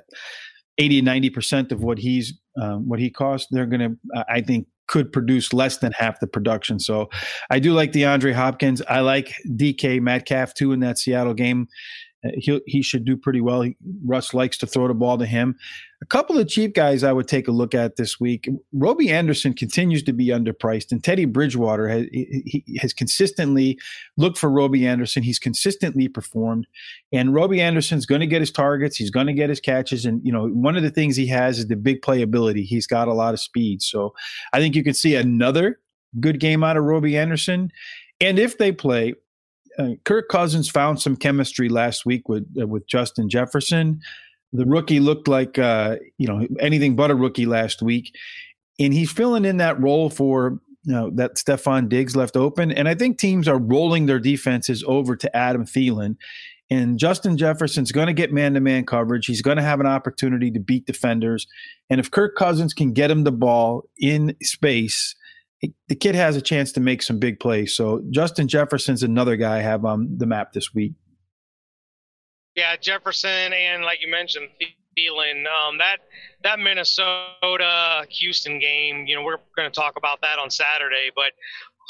80 0.78 1.02
90 1.02 1.30
percent 1.30 1.72
of 1.72 1.82
what 1.82 1.98
he's 1.98 2.38
um, 2.60 2.88
what 2.88 2.98
he 2.98 3.10
cost 3.10 3.48
they're 3.50 3.66
going 3.66 3.80
to 3.80 4.24
i 4.28 4.40
think 4.40 4.66
could 4.88 5.12
produce 5.12 5.52
less 5.52 5.76
than 5.78 5.92
half 5.92 6.18
the 6.18 6.26
production. 6.26 6.80
So 6.80 7.08
i 7.50 7.58
do 7.60 7.72
like 7.72 7.92
deandre 7.92 8.34
hopkins. 8.34 8.82
I 8.88 9.00
like 9.00 9.32
dk 9.50 10.00
metcalf 10.00 10.54
too 10.54 10.72
in 10.72 10.80
that 10.80 10.98
seattle 10.98 11.34
game. 11.34 11.60
uh, 11.62 12.07
he 12.34 12.60
he 12.66 12.82
should 12.82 13.04
do 13.04 13.16
pretty 13.16 13.40
well. 13.40 13.62
He, 13.62 13.76
Russ 14.04 14.34
likes 14.34 14.58
to 14.58 14.66
throw 14.66 14.88
the 14.88 14.94
ball 14.94 15.18
to 15.18 15.26
him. 15.26 15.56
A 16.02 16.06
couple 16.06 16.38
of 16.38 16.48
cheap 16.48 16.74
guys 16.74 17.02
I 17.04 17.12
would 17.12 17.28
take 17.28 17.48
a 17.48 17.52
look 17.52 17.74
at 17.74 17.96
this 17.96 18.18
week. 18.18 18.48
Robbie 18.72 19.10
Anderson 19.10 19.52
continues 19.52 20.02
to 20.04 20.12
be 20.12 20.28
underpriced, 20.28 20.90
and 20.90 21.02
Teddy 21.02 21.26
Bridgewater 21.26 21.88
has 21.88 22.06
he, 22.12 22.64
he 22.66 22.78
has 22.78 22.92
consistently 22.92 23.78
looked 24.16 24.38
for 24.38 24.50
Robbie 24.50 24.86
Anderson. 24.86 25.22
He's 25.22 25.38
consistently 25.38 26.08
performed, 26.08 26.66
and 27.12 27.34
Robbie 27.34 27.60
Anderson's 27.60 28.06
going 28.06 28.20
to 28.20 28.26
get 28.26 28.40
his 28.40 28.50
targets. 28.50 28.96
He's 28.96 29.10
going 29.10 29.26
to 29.28 29.32
get 29.32 29.48
his 29.48 29.60
catches, 29.60 30.04
and 30.04 30.20
you 30.24 30.32
know 30.32 30.48
one 30.48 30.76
of 30.76 30.82
the 30.82 30.90
things 30.90 31.16
he 31.16 31.28
has 31.28 31.58
is 31.58 31.68
the 31.68 31.76
big 31.76 32.02
playability. 32.02 32.64
He's 32.64 32.86
got 32.86 33.08
a 33.08 33.14
lot 33.14 33.34
of 33.34 33.40
speed, 33.40 33.80
so 33.82 34.12
I 34.52 34.58
think 34.58 34.74
you 34.74 34.82
can 34.82 34.94
see 34.94 35.14
another 35.14 35.78
good 36.20 36.40
game 36.40 36.64
out 36.64 36.76
of 36.76 36.84
Robbie 36.84 37.16
Anderson. 37.16 37.70
And 38.20 38.38
if 38.38 38.58
they 38.58 38.72
play, 38.72 39.10
uh, 39.10 39.14
Kirk 40.04 40.28
Cousins 40.28 40.68
found 40.68 41.00
some 41.00 41.16
chemistry 41.16 41.68
last 41.68 42.04
week 42.06 42.28
with 42.28 42.46
uh, 42.60 42.66
with 42.66 42.86
Justin 42.86 43.28
Jefferson. 43.28 44.00
The 44.52 44.66
rookie 44.66 45.00
looked 45.00 45.28
like 45.28 45.58
uh, 45.58 45.96
you 46.18 46.26
know 46.26 46.46
anything 46.60 46.96
but 46.96 47.10
a 47.10 47.14
rookie 47.14 47.46
last 47.46 47.82
week, 47.82 48.14
and 48.78 48.92
he's 48.92 49.10
filling 49.10 49.44
in 49.44 49.58
that 49.58 49.80
role 49.80 50.10
for 50.10 50.60
you 50.88 50.94
know, 50.94 51.10
that 51.10 51.34
Stefon 51.34 51.88
Diggs 51.88 52.16
left 52.16 52.34
open. 52.34 52.72
And 52.72 52.88
I 52.88 52.94
think 52.94 53.18
teams 53.18 53.46
are 53.46 53.58
rolling 53.58 54.06
their 54.06 54.18
defenses 54.18 54.82
over 54.86 55.16
to 55.16 55.36
Adam 55.36 55.66
Thielen. 55.66 56.16
And 56.70 56.98
Justin 56.98 57.36
Jefferson's 57.36 57.92
going 57.92 58.06
to 58.06 58.14
get 58.14 58.32
man 58.32 58.54
to 58.54 58.60
man 58.60 58.86
coverage. 58.86 59.26
He's 59.26 59.42
going 59.42 59.58
to 59.58 59.62
have 59.62 59.80
an 59.80 59.86
opportunity 59.86 60.50
to 60.50 60.60
beat 60.60 60.86
defenders. 60.86 61.46
And 61.90 62.00
if 62.00 62.10
Kirk 62.10 62.36
Cousins 62.36 62.72
can 62.72 62.92
get 62.92 63.10
him 63.10 63.24
the 63.24 63.32
ball 63.32 63.84
in 63.98 64.34
space, 64.42 65.14
the 65.60 65.94
kid 65.94 66.14
has 66.14 66.36
a 66.36 66.40
chance 66.40 66.72
to 66.72 66.80
make 66.80 67.02
some 67.02 67.18
big 67.18 67.40
plays. 67.40 67.74
So 67.74 68.02
Justin 68.10 68.48
Jefferson's 68.48 69.02
another 69.02 69.36
guy 69.36 69.58
I 69.58 69.60
have 69.60 69.84
on 69.84 70.16
the 70.16 70.26
map 70.26 70.52
this 70.52 70.72
week. 70.74 70.92
Yeah, 72.54 72.76
Jefferson 72.76 73.52
and 73.52 73.84
like 73.84 73.98
you 74.02 74.10
mentioned, 74.10 74.48
Thielen. 74.98 75.44
Um, 75.46 75.78
that 75.78 75.98
that 76.42 76.58
Minnesota 76.58 78.04
Houston 78.08 78.58
game, 78.58 79.06
you 79.06 79.14
know, 79.14 79.22
we're 79.22 79.38
going 79.56 79.70
to 79.70 79.74
talk 79.74 79.94
about 79.96 80.20
that 80.22 80.38
on 80.38 80.50
Saturday, 80.50 81.10
but 81.14 81.32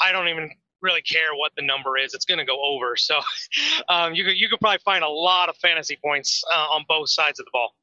I 0.01 0.11
don't 0.11 0.27
even 0.27 0.51
really 0.81 1.01
care 1.01 1.33
what 1.35 1.51
the 1.57 1.63
number 1.63 1.97
is. 1.97 2.13
It's 2.13 2.25
going 2.25 2.37
to 2.37 2.45
go 2.45 2.57
over. 2.61 2.95
So 2.95 3.19
um, 3.89 4.13
you 4.13 4.23
could 4.23 4.37
you 4.39 4.49
could 4.49 4.59
probably 4.59 4.79
find 4.79 5.03
a 5.03 5.09
lot 5.09 5.49
of 5.49 5.57
fantasy 5.57 5.97
points 6.03 6.43
uh, 6.53 6.67
on 6.73 6.85
both 6.87 7.09
sides 7.09 7.39
of 7.39 7.45
the 7.45 7.51
ball. 7.51 7.73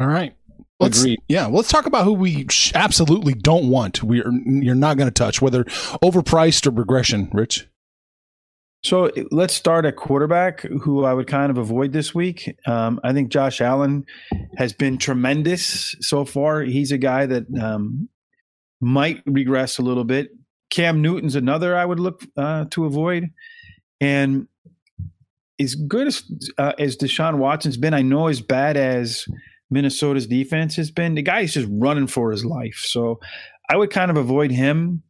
All 0.00 0.06
right. 0.06 0.34
Let's, 0.78 1.00
Agreed. 1.00 1.20
Yeah, 1.28 1.46
let's 1.46 1.70
talk 1.70 1.86
about 1.86 2.04
who 2.04 2.12
we 2.12 2.46
absolutely 2.74 3.32
don't 3.32 3.70
want. 3.70 4.02
We 4.02 4.20
are, 4.22 4.30
you're 4.44 4.74
not 4.74 4.98
going 4.98 5.08
to 5.08 5.14
touch, 5.14 5.40
whether 5.40 5.64
overpriced 5.64 6.66
or 6.66 6.70
regression. 6.70 7.30
Rich. 7.32 7.66
So 8.84 9.10
let's 9.32 9.54
start 9.54 9.84
at 9.84 9.96
quarterback, 9.96 10.60
who 10.60 11.04
I 11.04 11.12
would 11.12 11.26
kind 11.26 11.50
of 11.50 11.58
avoid 11.58 11.92
this 11.92 12.14
week. 12.14 12.56
Um, 12.66 13.00
I 13.02 13.12
think 13.12 13.30
Josh 13.30 13.60
Allen 13.60 14.04
has 14.58 14.72
been 14.72 14.98
tremendous 14.98 15.94
so 16.00 16.24
far. 16.24 16.60
He's 16.60 16.92
a 16.92 16.98
guy 16.98 17.26
that 17.26 17.46
um, 17.60 18.08
might 18.80 19.22
regress 19.26 19.78
a 19.78 19.82
little 19.82 20.04
bit. 20.04 20.28
Cam 20.70 21.00
Newton's 21.00 21.34
another 21.34 21.74
I 21.76 21.84
would 21.84 21.98
look 21.98 22.24
uh, 22.36 22.66
to 22.70 22.84
avoid, 22.84 23.30
and 24.00 24.46
as 25.58 25.74
good 25.74 26.08
as 26.08 26.22
uh, 26.58 26.72
as 26.78 26.96
Deshaun 26.96 27.38
Watson's 27.38 27.76
been, 27.76 27.94
I 27.94 28.02
know 28.02 28.26
as 28.28 28.40
bad 28.40 28.76
as 28.76 29.26
Minnesota's 29.70 30.26
defense 30.26 30.76
has 30.76 30.90
been. 30.90 31.14
The 31.14 31.22
guy 31.22 31.40
is 31.40 31.54
just 31.54 31.68
running 31.70 32.06
for 32.06 32.30
his 32.30 32.44
life. 32.44 32.82
So 32.84 33.20
I 33.68 33.76
would 33.76 33.90
kind 33.90 34.10
of 34.10 34.16
avoid 34.16 34.50
him. 34.50 35.02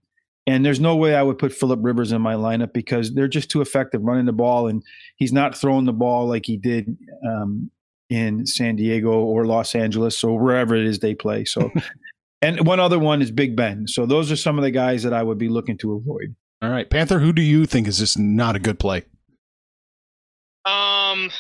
And 0.49 0.65
there's 0.65 0.79
no 0.79 0.95
way 0.95 1.17
I 1.17 1.23
would 1.23 1.39
put 1.39 1.53
Philip 1.53 1.81
Rivers 1.83 2.13
in 2.13 2.23
my 2.23 2.35
lineup 2.35 2.73
because 2.73 3.13
they're 3.13 3.27
just 3.27 3.51
too 3.51 3.61
effective 3.61 4.01
running 4.03 4.27
the 4.27 4.33
ball, 4.33 4.69
and 4.69 4.81
he's 5.17 5.33
not 5.33 5.57
throwing 5.57 5.87
the 5.87 5.93
ball 5.93 6.29
like 6.29 6.47
he 6.47 6.57
did 6.57 6.97
um, 7.27 7.69
in 8.11 8.47
San 8.47 8.77
Diego 8.77 9.11
or 9.11 9.45
Los 9.45 9.75
Angeles 9.75 10.23
or 10.23 10.39
wherever 10.39 10.77
it 10.77 10.87
is 10.87 11.01
they 11.01 11.17
play. 11.17 11.45
So, 11.45 11.73
and 12.43 12.65
one 12.65 12.79
other 12.79 13.01
one 13.01 13.23
is 13.23 13.33
Big 13.33 13.57
Ben. 13.57 13.89
So 13.89 14.07
those 14.07 14.31
are 14.31 14.37
some 14.37 14.57
of 14.57 14.63
the 14.63 14.71
guys 14.71 15.03
that 15.03 15.13
I 15.13 15.25
would 15.25 15.37
be 15.37 15.49
looking 15.49 15.79
to 15.79 15.95
avoid. 15.95 16.37
All 16.63 16.71
right, 16.71 16.89
Panther. 16.89 17.19
Who 17.19 17.33
do 17.33 17.43
you 17.43 17.67
think 17.67 17.89
is 17.89 17.99
just 17.99 18.17
not 18.17 18.55
a 18.55 18.61
good 18.61 18.79
play? 18.79 19.03
Um, 20.65 21.31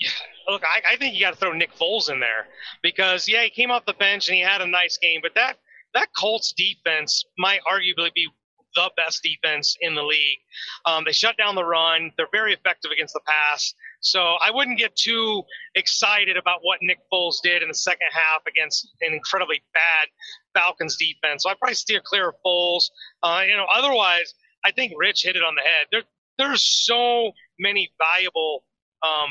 yeah 0.00 0.10
look, 0.48 0.62
I, 0.64 0.94
I 0.94 0.96
think 0.96 1.14
you 1.14 1.20
got 1.20 1.34
to 1.34 1.36
throw 1.36 1.52
Nick 1.52 1.74
Foles 1.74 2.10
in 2.10 2.20
there 2.20 2.46
because 2.82 3.28
yeah, 3.28 3.42
he 3.42 3.50
came 3.50 3.70
off 3.70 3.84
the 3.86 3.92
bench 3.94 4.28
and 4.28 4.36
he 4.36 4.42
had 4.42 4.60
a 4.60 4.66
nice 4.66 4.98
game, 4.98 5.20
but 5.22 5.34
that 5.34 5.58
that 5.94 6.08
Colts 6.18 6.52
defense 6.56 7.24
might 7.38 7.60
arguably 7.70 8.12
be 8.14 8.28
the 8.74 8.90
best 8.96 9.22
defense 9.22 9.76
in 9.80 9.94
the 9.94 10.02
league. 10.02 10.38
Um, 10.84 11.04
they 11.04 11.12
shut 11.12 11.36
down 11.36 11.54
the 11.54 11.64
run. 11.64 12.12
They're 12.16 12.28
very 12.32 12.52
effective 12.52 12.90
against 12.90 13.14
the 13.14 13.20
pass. 13.26 13.74
So 14.00 14.20
I 14.20 14.50
wouldn't 14.52 14.78
get 14.78 14.94
too 14.94 15.42
excited 15.74 16.36
about 16.36 16.60
what 16.62 16.78
Nick 16.82 16.98
Foles 17.12 17.36
did 17.42 17.62
in 17.62 17.68
the 17.68 17.74
second 17.74 18.08
half 18.12 18.42
against 18.46 18.88
an 19.00 19.14
incredibly 19.14 19.62
bad 19.74 20.08
Falcons 20.54 20.96
defense. 20.96 21.42
So 21.42 21.50
I'd 21.50 21.58
probably 21.58 21.74
steer 21.74 22.00
clear 22.04 22.28
of 22.28 22.34
Foles. 22.46 22.90
Uh, 23.22 23.42
you 23.48 23.56
know, 23.56 23.66
otherwise, 23.72 24.34
I 24.64 24.70
think 24.70 24.92
Rich 24.96 25.22
hit 25.24 25.36
it 25.36 25.42
on 25.42 25.54
the 25.54 25.62
head. 25.62 25.86
There, 25.90 26.02
there's 26.38 26.64
so 26.64 27.32
many 27.58 27.90
valuable 27.98 28.64
um, 29.02 29.30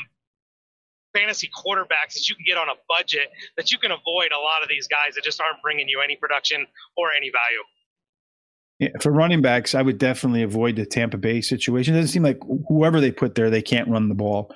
fantasy 1.14 1.48
quarterbacks 1.48 2.14
that 2.14 2.28
you 2.28 2.34
can 2.34 2.44
get 2.46 2.56
on 2.56 2.68
a 2.68 2.74
budget 2.88 3.28
that 3.56 3.70
you 3.70 3.78
can 3.78 3.90
avoid 3.90 4.30
a 4.32 4.40
lot 4.40 4.62
of 4.62 4.68
these 4.68 4.86
guys 4.86 5.14
that 5.14 5.24
just 5.24 5.40
aren't 5.40 5.62
bringing 5.62 5.88
you 5.88 6.00
any 6.02 6.16
production 6.16 6.66
or 6.96 7.08
any 7.16 7.30
value. 7.30 7.62
Yeah, 8.78 9.00
for 9.00 9.10
running 9.10 9.42
backs, 9.42 9.74
I 9.74 9.82
would 9.82 9.98
definitely 9.98 10.42
avoid 10.42 10.76
the 10.76 10.86
Tampa 10.86 11.18
Bay 11.18 11.40
situation. 11.40 11.94
It 11.94 11.98
doesn't 11.98 12.12
seem 12.12 12.22
like 12.22 12.38
whoever 12.68 13.00
they 13.00 13.10
put 13.10 13.34
there, 13.34 13.50
they 13.50 13.62
can't 13.62 13.88
run 13.88 14.08
the 14.08 14.14
ball. 14.14 14.54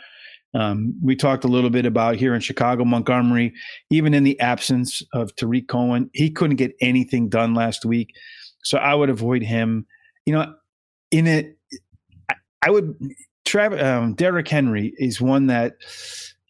Um, 0.54 0.94
we 1.02 1.16
talked 1.16 1.44
a 1.44 1.48
little 1.48 1.70
bit 1.70 1.86
about 1.86 2.16
here 2.16 2.34
in 2.34 2.40
Chicago, 2.40 2.84
Montgomery, 2.84 3.54
even 3.90 4.14
in 4.14 4.22
the 4.22 4.38
absence 4.38 5.02
of 5.12 5.34
Tarik 5.34 5.66
Cohen, 5.66 6.10
he 6.12 6.30
couldn't 6.30 6.56
get 6.56 6.74
anything 6.80 7.28
done 7.28 7.54
last 7.54 7.84
week. 7.84 8.14
So 8.62 8.78
I 8.78 8.94
would 8.94 9.10
avoid 9.10 9.42
him. 9.42 9.86
You 10.26 10.34
know, 10.34 10.54
in 11.10 11.26
it, 11.26 11.58
I 12.62 12.70
would. 12.70 12.94
Trav, 13.44 13.82
um, 13.82 14.14
Derrick 14.14 14.46
Henry 14.46 14.94
is 14.98 15.20
one 15.20 15.48
that 15.48 15.72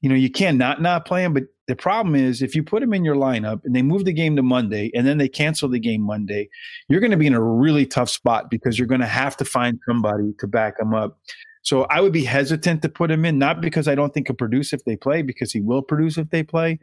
you 0.03 0.09
know, 0.09 0.17
you 0.17 0.31
can't 0.31 0.59
not 0.59 0.83
not 0.83 1.07
play 1.07 1.25
him. 1.25 1.33
But 1.33 1.45
the 1.69 1.77
problem 1.77 2.15
is, 2.15 2.43
if 2.43 2.55
you 2.55 2.63
put 2.63 2.83
him 2.83 2.93
in 2.93 3.05
your 3.05 3.15
lineup 3.15 3.65
and 3.65 3.75
they 3.75 3.83
move 3.83 4.05
the 4.05 4.13
game 4.13 4.37
to 4.37 4.43
Monday 4.43 4.91
and 4.95 5.07
then 5.07 5.17
they 5.17 5.29
cancel 5.29 5.69
the 5.69 5.79
game 5.79 6.03
Monday, 6.03 6.51
you're 6.89 7.01
going 7.01 7.13
to 7.13 7.17
be 7.17 7.27
in 7.27 7.35
a 7.35 7.43
really 7.43 7.87
tough 7.87 8.11
spot 8.11 8.51
because 8.51 8.79
you're 8.79 8.89
going 8.89 9.01
to 9.01 9.07
have 9.07 9.37
to 9.39 9.45
find 9.45 9.79
somebody 9.89 10.35
to 10.41 10.47
back 10.47 10.79
him 10.79 10.93
up. 10.93 11.19
So 11.63 11.85
I 11.85 12.01
would 12.01 12.13
be 12.13 12.25
hesitant 12.25 12.83
to 12.83 12.89
put 12.89 13.11
him 13.11 13.25
in, 13.25 13.39
not 13.39 13.61
because 13.61 13.87
I 13.87 13.95
don't 13.95 14.13
think 14.13 14.27
he'll 14.27 14.37
produce 14.37 14.73
if 14.73 14.85
they 14.85 14.97
play, 14.97 15.23
because 15.23 15.53
he 15.53 15.61
will 15.61 15.83
produce 15.83 16.19
if 16.19 16.29
they 16.31 16.43
play. 16.43 16.81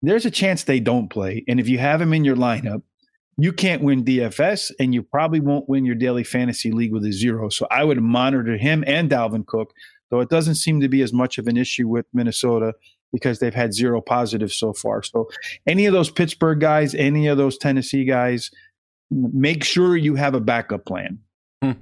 There's 0.00 0.24
a 0.24 0.30
chance 0.30 0.64
they 0.64 0.80
don't 0.80 1.08
play. 1.08 1.44
And 1.46 1.60
if 1.60 1.68
you 1.68 1.78
have 1.78 2.00
him 2.00 2.14
in 2.14 2.24
your 2.24 2.34
lineup, 2.34 2.82
you 3.36 3.52
can't 3.52 3.82
win 3.82 4.04
DFS 4.04 4.72
and 4.78 4.94
you 4.94 5.02
probably 5.02 5.40
won't 5.40 5.68
win 5.68 5.84
your 5.84 5.94
daily 5.94 6.24
fantasy 6.24 6.70
league 6.70 6.92
with 6.92 7.04
a 7.04 7.12
zero. 7.12 7.50
So 7.50 7.66
I 7.70 7.84
would 7.84 8.00
monitor 8.00 8.56
him 8.56 8.84
and 8.86 9.10
Dalvin 9.10 9.46
Cook 9.46 9.72
though 10.12 10.20
it 10.20 10.28
doesn't 10.28 10.56
seem 10.56 10.78
to 10.80 10.88
be 10.88 11.00
as 11.00 11.12
much 11.12 11.38
of 11.38 11.48
an 11.48 11.56
issue 11.56 11.88
with 11.88 12.04
Minnesota 12.12 12.74
because 13.12 13.38
they've 13.38 13.54
had 13.54 13.72
zero 13.72 14.00
positives 14.02 14.54
so 14.54 14.74
far. 14.74 15.02
So, 15.02 15.28
any 15.66 15.86
of 15.86 15.94
those 15.94 16.10
Pittsburgh 16.10 16.60
guys, 16.60 16.94
any 16.94 17.26
of 17.26 17.38
those 17.38 17.56
Tennessee 17.56 18.04
guys, 18.04 18.50
make 19.10 19.64
sure 19.64 19.96
you 19.96 20.14
have 20.14 20.34
a 20.34 20.40
backup 20.40 20.84
plan. 20.84 21.18
Hmm. 21.62 21.72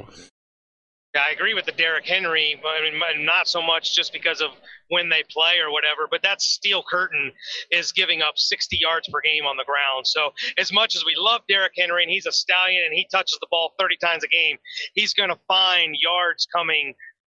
Yeah, 1.13 1.23
I 1.29 1.33
agree 1.33 1.55
with 1.55 1.65
the 1.65 1.73
Derrick 1.73 2.07
Henry. 2.07 2.61
I 2.65 2.89
mean, 2.89 3.27
not 3.27 3.49
so 3.49 3.61
much 3.61 3.97
just 3.97 4.13
because 4.13 4.41
of 4.41 4.51
when 4.91 5.09
they 5.09 5.25
play 5.29 5.55
or 5.61 5.73
whatever, 5.73 6.07
but 6.09 6.23
that 6.23 6.41
steel 6.41 6.85
curtain 6.89 7.33
is 7.73 7.91
giving 7.91 8.23
up 8.23 8.35
60 8.37 8.79
yards 8.81 9.09
per 9.09 9.21
game 9.21 9.45
on 9.45 9.57
the 9.57 9.65
ground. 9.65 10.07
So, 10.07 10.31
as 10.57 10.73
much 10.73 10.95
as 10.95 11.05
we 11.05 11.15
love 11.17 11.41
Derrick 11.49 11.73
Henry 11.77 12.05
and 12.05 12.13
he's 12.13 12.27
a 12.27 12.33
stallion 12.33 12.85
and 12.85 12.95
he 12.95 13.09
touches 13.11 13.37
the 13.41 13.49
ball 13.51 13.75
30 13.81 13.97
times 13.97 14.23
a 14.23 14.29
game, 14.29 14.57
he's 14.95 15.13
going 15.13 15.31
to 15.31 15.39
find 15.49 15.97
yards 16.01 16.47
coming 16.55 16.95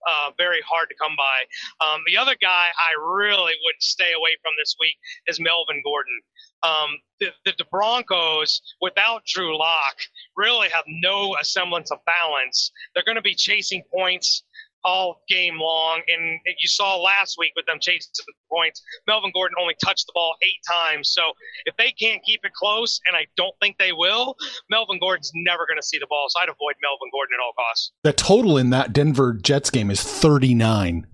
uh, 0.07 0.31
very 0.37 0.61
hard 0.67 0.89
to 0.89 0.95
come 1.01 1.15
by. 1.17 1.85
Um, 1.85 2.01
the 2.07 2.17
other 2.17 2.35
guy 2.41 2.67
I 2.69 2.91
really 2.99 3.53
would 3.63 3.79
stay 3.79 4.13
away 4.17 4.37
from 4.41 4.53
this 4.57 4.75
week 4.79 4.95
is 5.27 5.39
Melvin 5.39 5.81
Gordon. 5.83 6.19
Um, 6.63 6.97
the, 7.19 7.27
the, 7.45 7.53
the, 7.57 7.65
Broncos, 7.71 8.61
without 8.81 9.25
Drew 9.25 9.57
Lock, 9.57 9.95
really 10.37 10.69
have 10.69 10.85
no 10.87 11.35
semblance 11.41 11.91
of 11.91 11.99
balance. 12.05 12.71
They're 12.93 13.03
going 13.03 13.17
to 13.17 13.21
be 13.21 13.35
chasing 13.35 13.83
points 13.93 14.43
all 14.83 15.21
game 15.27 15.59
long. 15.59 16.01
And 16.07 16.39
you 16.45 16.67
saw 16.67 16.97
last 16.97 17.35
week 17.37 17.51
with 17.55 17.65
them 17.65 17.77
chasing 17.79 18.11
the 18.15 18.33
points, 18.51 18.81
Melvin 19.07 19.31
Gordon 19.33 19.55
only 19.59 19.75
touched 19.83 20.07
the 20.07 20.13
ball 20.13 20.35
eight 20.43 20.61
times. 20.69 21.09
So 21.09 21.21
if 21.65 21.75
they 21.77 21.91
can't 21.91 22.21
keep 22.23 22.41
it 22.43 22.53
close, 22.53 22.99
and 23.07 23.15
I 23.15 23.25
don't 23.37 23.55
think 23.61 23.77
they 23.77 23.91
will, 23.91 24.35
Melvin 24.69 24.99
Gordon's 24.99 25.31
never 25.35 25.65
going 25.65 25.77
to 25.77 25.85
see 25.85 25.99
the 25.99 26.07
ball. 26.07 26.25
So 26.29 26.39
I'd 26.39 26.49
avoid 26.49 26.75
Melvin 26.81 27.09
Gordon 27.11 27.35
at 27.39 27.43
all 27.43 27.53
costs. 27.53 27.91
The 28.03 28.13
total 28.13 28.57
in 28.57 28.69
that 28.71 28.93
Denver 28.93 29.33
Jets 29.33 29.69
game 29.69 29.89
is 29.91 30.01
39. 30.01 31.07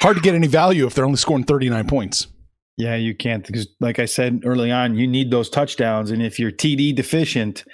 Hard 0.00 0.16
to 0.16 0.22
get 0.22 0.34
any 0.34 0.46
value 0.46 0.86
if 0.86 0.94
they're 0.94 1.04
only 1.04 1.18
scoring 1.18 1.44
39 1.44 1.86
points. 1.86 2.26
Yeah, 2.78 2.96
you 2.96 3.14
can't 3.14 3.46
because, 3.46 3.68
like 3.80 3.98
I 3.98 4.06
said 4.06 4.42
early 4.44 4.70
on, 4.70 4.96
you 4.96 5.06
need 5.06 5.30
those 5.30 5.50
touchdowns. 5.50 6.10
And 6.10 6.22
if 6.22 6.38
you're 6.38 6.50
TD 6.50 6.96
deficient, 6.96 7.64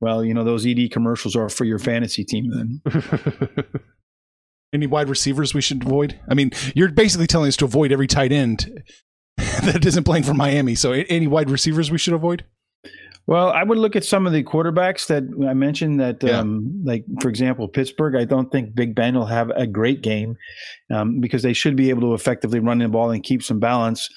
well, 0.00 0.24
you 0.24 0.34
know, 0.34 0.42
those 0.42 0.66
ED 0.66 0.90
commercials 0.90 1.36
are 1.36 1.48
for 1.48 1.64
your 1.64 1.78
fantasy 1.78 2.24
team 2.24 2.50
then. 2.50 2.82
Any 4.72 4.86
wide 4.86 5.08
receivers 5.08 5.52
we 5.52 5.60
should 5.60 5.82
avoid? 5.84 6.18
I 6.30 6.34
mean, 6.34 6.50
you're 6.74 6.90
basically 6.90 7.26
telling 7.26 7.48
us 7.48 7.56
to 7.58 7.66
avoid 7.66 7.92
every 7.92 8.06
tight 8.06 8.32
end 8.32 8.82
that 9.36 9.84
isn't 9.84 10.04
playing 10.04 10.24
for 10.24 10.34
Miami. 10.34 10.74
So, 10.74 10.92
any 10.92 11.26
wide 11.26 11.50
receivers 11.50 11.90
we 11.90 11.98
should 11.98 12.14
avoid? 12.14 12.44
Well, 13.26 13.50
I 13.50 13.62
would 13.62 13.78
look 13.78 13.94
at 13.94 14.04
some 14.04 14.26
of 14.26 14.32
the 14.32 14.42
quarterbacks 14.42 15.06
that 15.06 15.22
I 15.48 15.54
mentioned. 15.54 16.00
That, 16.00 16.22
Yeah. 16.22 16.40
um, 16.40 16.82
like 16.84 17.04
for 17.20 17.28
example, 17.28 17.68
Pittsburgh. 17.68 18.16
I 18.16 18.24
don't 18.24 18.50
think 18.50 18.74
Big 18.74 18.94
Ben 18.94 19.14
will 19.14 19.26
have 19.26 19.50
a 19.50 19.66
great 19.66 20.02
game 20.02 20.36
um, 20.92 21.20
because 21.20 21.42
they 21.42 21.52
should 21.52 21.76
be 21.76 21.90
able 21.90 22.02
to 22.02 22.14
effectively 22.14 22.58
run 22.58 22.78
the 22.78 22.88
ball 22.88 23.10
and 23.10 23.22
keep 23.22 23.42
some 23.42 23.60
balance. 23.60 24.08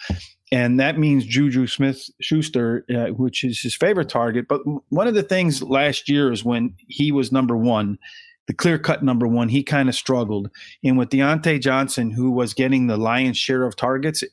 And 0.51 0.79
that 0.79 0.97
means 0.97 1.25
Juju 1.25 1.67
Smith 1.67 2.01
Schuster, 2.21 2.85
uh, 2.95 3.07
which 3.07 3.43
is 3.43 3.61
his 3.61 3.75
favorite 3.75 4.09
target. 4.09 4.45
But 4.47 4.61
one 4.89 5.07
of 5.07 5.13
the 5.15 5.23
things 5.23 5.61
last 5.61 6.07
year 6.09 6.31
is 6.31 6.43
when 6.45 6.75
he 6.87 7.11
was 7.11 7.31
number 7.31 7.57
one, 7.57 7.97
the 8.47 8.53
clear 8.53 8.77
cut 8.77 9.03
number 9.03 9.27
one, 9.27 9.49
he 9.49 9.63
kind 9.63 9.89
of 9.89 9.95
struggled. 9.95 10.49
And 10.83 10.97
with 10.97 11.09
Deontay 11.09 11.61
Johnson, 11.61 12.11
who 12.11 12.31
was 12.31 12.53
getting 12.53 12.87
the 12.87 12.97
lion's 12.97 13.37
share 13.37 13.63
of 13.63 13.75
targets, 13.75 14.23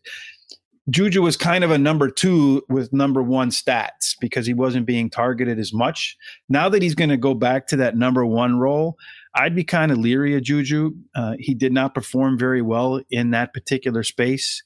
Juju 0.91 1.23
was 1.23 1.37
kind 1.37 1.63
of 1.63 1.71
a 1.71 1.79
number 1.79 2.11
two 2.11 2.63
with 2.69 2.93
number 2.93 3.23
one 3.23 3.51
stats 3.51 4.17
because 4.21 4.47
he 4.47 4.55
wasn't 4.55 4.85
being 4.85 5.09
targeted 5.09 5.59
as 5.59 5.73
much. 5.73 6.17
Now 6.49 6.69
that 6.69 6.83
he's 6.83 6.97
going 6.97 7.11
to 7.11 7.17
go 7.17 7.35
back 7.35 7.69
to 7.69 7.77
that 7.77 7.97
number 7.97 8.27
one 8.27 8.59
role, 8.59 8.97
I'd 9.35 9.55
be 9.55 9.65
kind 9.65 9.93
of 9.93 9.99
leery 9.99 10.37
of 10.37 10.43
Juju. 10.43 10.91
Uh, 11.15 11.35
he 11.39 11.55
did 11.55 11.73
not 11.73 11.95
perform 11.95 12.37
very 12.37 12.63
well 12.63 13.01
in 13.11 13.31
that 13.31 13.55
particular 13.55 14.03
space. 14.03 14.63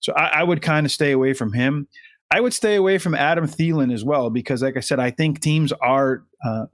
So 0.00 0.12
I, 0.14 0.40
I 0.40 0.42
would 0.42 0.60
kind 0.60 0.84
of 0.84 0.92
stay 0.92 1.12
away 1.12 1.34
from 1.34 1.52
him. 1.52 1.86
I 2.32 2.40
would 2.40 2.52
stay 2.54 2.74
away 2.74 2.98
from 2.98 3.14
Adam 3.14 3.46
Thielen 3.46 3.92
as 3.92 4.04
well 4.04 4.30
because, 4.30 4.62
like 4.62 4.76
I 4.76 4.80
said, 4.80 5.00
I 5.00 5.10
think 5.10 5.40
teams 5.40 5.72
are 5.72 6.24
uh, 6.44 6.66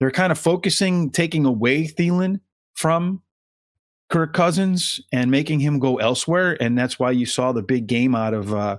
they're 0.00 0.10
kind 0.10 0.32
of 0.32 0.38
focusing, 0.38 1.10
taking 1.10 1.44
away 1.44 1.84
Thielen 1.86 2.40
from 2.74 3.22
Kirk 4.08 4.32
Cousins 4.32 5.00
and 5.12 5.30
making 5.30 5.60
him 5.60 5.78
go 5.78 5.98
elsewhere, 5.98 6.60
and 6.60 6.76
that's 6.76 6.98
why 6.98 7.12
you 7.12 7.26
saw 7.26 7.52
the 7.52 7.62
big 7.62 7.86
game 7.86 8.14
out 8.14 8.34
of 8.34 8.52
uh, 8.52 8.78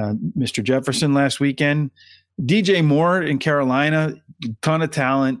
uh, 0.00 0.14
Mr. 0.36 0.62
Jefferson 0.62 1.14
last 1.14 1.40
weekend. 1.40 1.90
DJ 2.42 2.84
Moore 2.84 3.22
in 3.22 3.38
Carolina, 3.38 4.14
ton 4.60 4.82
of 4.82 4.90
talent. 4.90 5.40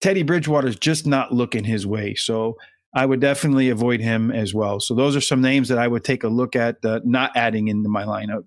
Teddy 0.00 0.22
Bridgewater's 0.22 0.78
just 0.78 1.06
not 1.06 1.32
looking 1.32 1.64
his 1.64 1.86
way, 1.86 2.14
so 2.14 2.56
I 2.94 3.06
would 3.06 3.20
definitely 3.20 3.68
avoid 3.68 4.00
him 4.00 4.30
as 4.30 4.52
well. 4.52 4.80
So 4.80 4.94
those 4.94 5.14
are 5.14 5.20
some 5.20 5.40
names 5.40 5.68
that 5.68 5.78
I 5.78 5.86
would 5.86 6.04
take 6.04 6.24
a 6.24 6.28
look 6.28 6.56
at, 6.56 6.84
uh, 6.84 7.00
not 7.04 7.32
adding 7.36 7.68
into 7.68 7.88
my 7.88 8.04
lineup. 8.04 8.44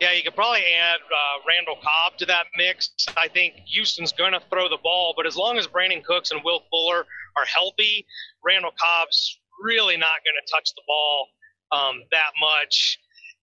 Yeah, 0.00 0.12
you 0.12 0.22
could 0.22 0.34
probably 0.34 0.62
add 0.80 1.00
uh, 1.00 1.42
Randall 1.46 1.76
Cobb 1.82 2.18
to 2.18 2.26
that 2.26 2.46
mix. 2.56 2.90
I 3.16 3.28
think 3.28 3.54
Houston's 3.66 4.12
going 4.12 4.32
to 4.32 4.40
throw 4.50 4.68
the 4.68 4.78
ball, 4.82 5.14
but 5.16 5.26
as 5.26 5.36
long 5.36 5.58
as 5.58 5.66
Brandin 5.66 6.04
Cooks 6.04 6.30
and 6.30 6.40
Will 6.44 6.62
Fuller 6.70 7.06
are 7.36 7.44
healthy, 7.44 8.06
Randall 8.44 8.72
Cobb's 8.78 9.38
really 9.60 9.96
not 9.96 10.24
going 10.24 10.36
to 10.44 10.52
touch 10.52 10.72
the 10.74 10.82
ball 10.86 11.28
um, 11.72 12.02
that 12.12 12.30
much. 12.40 12.98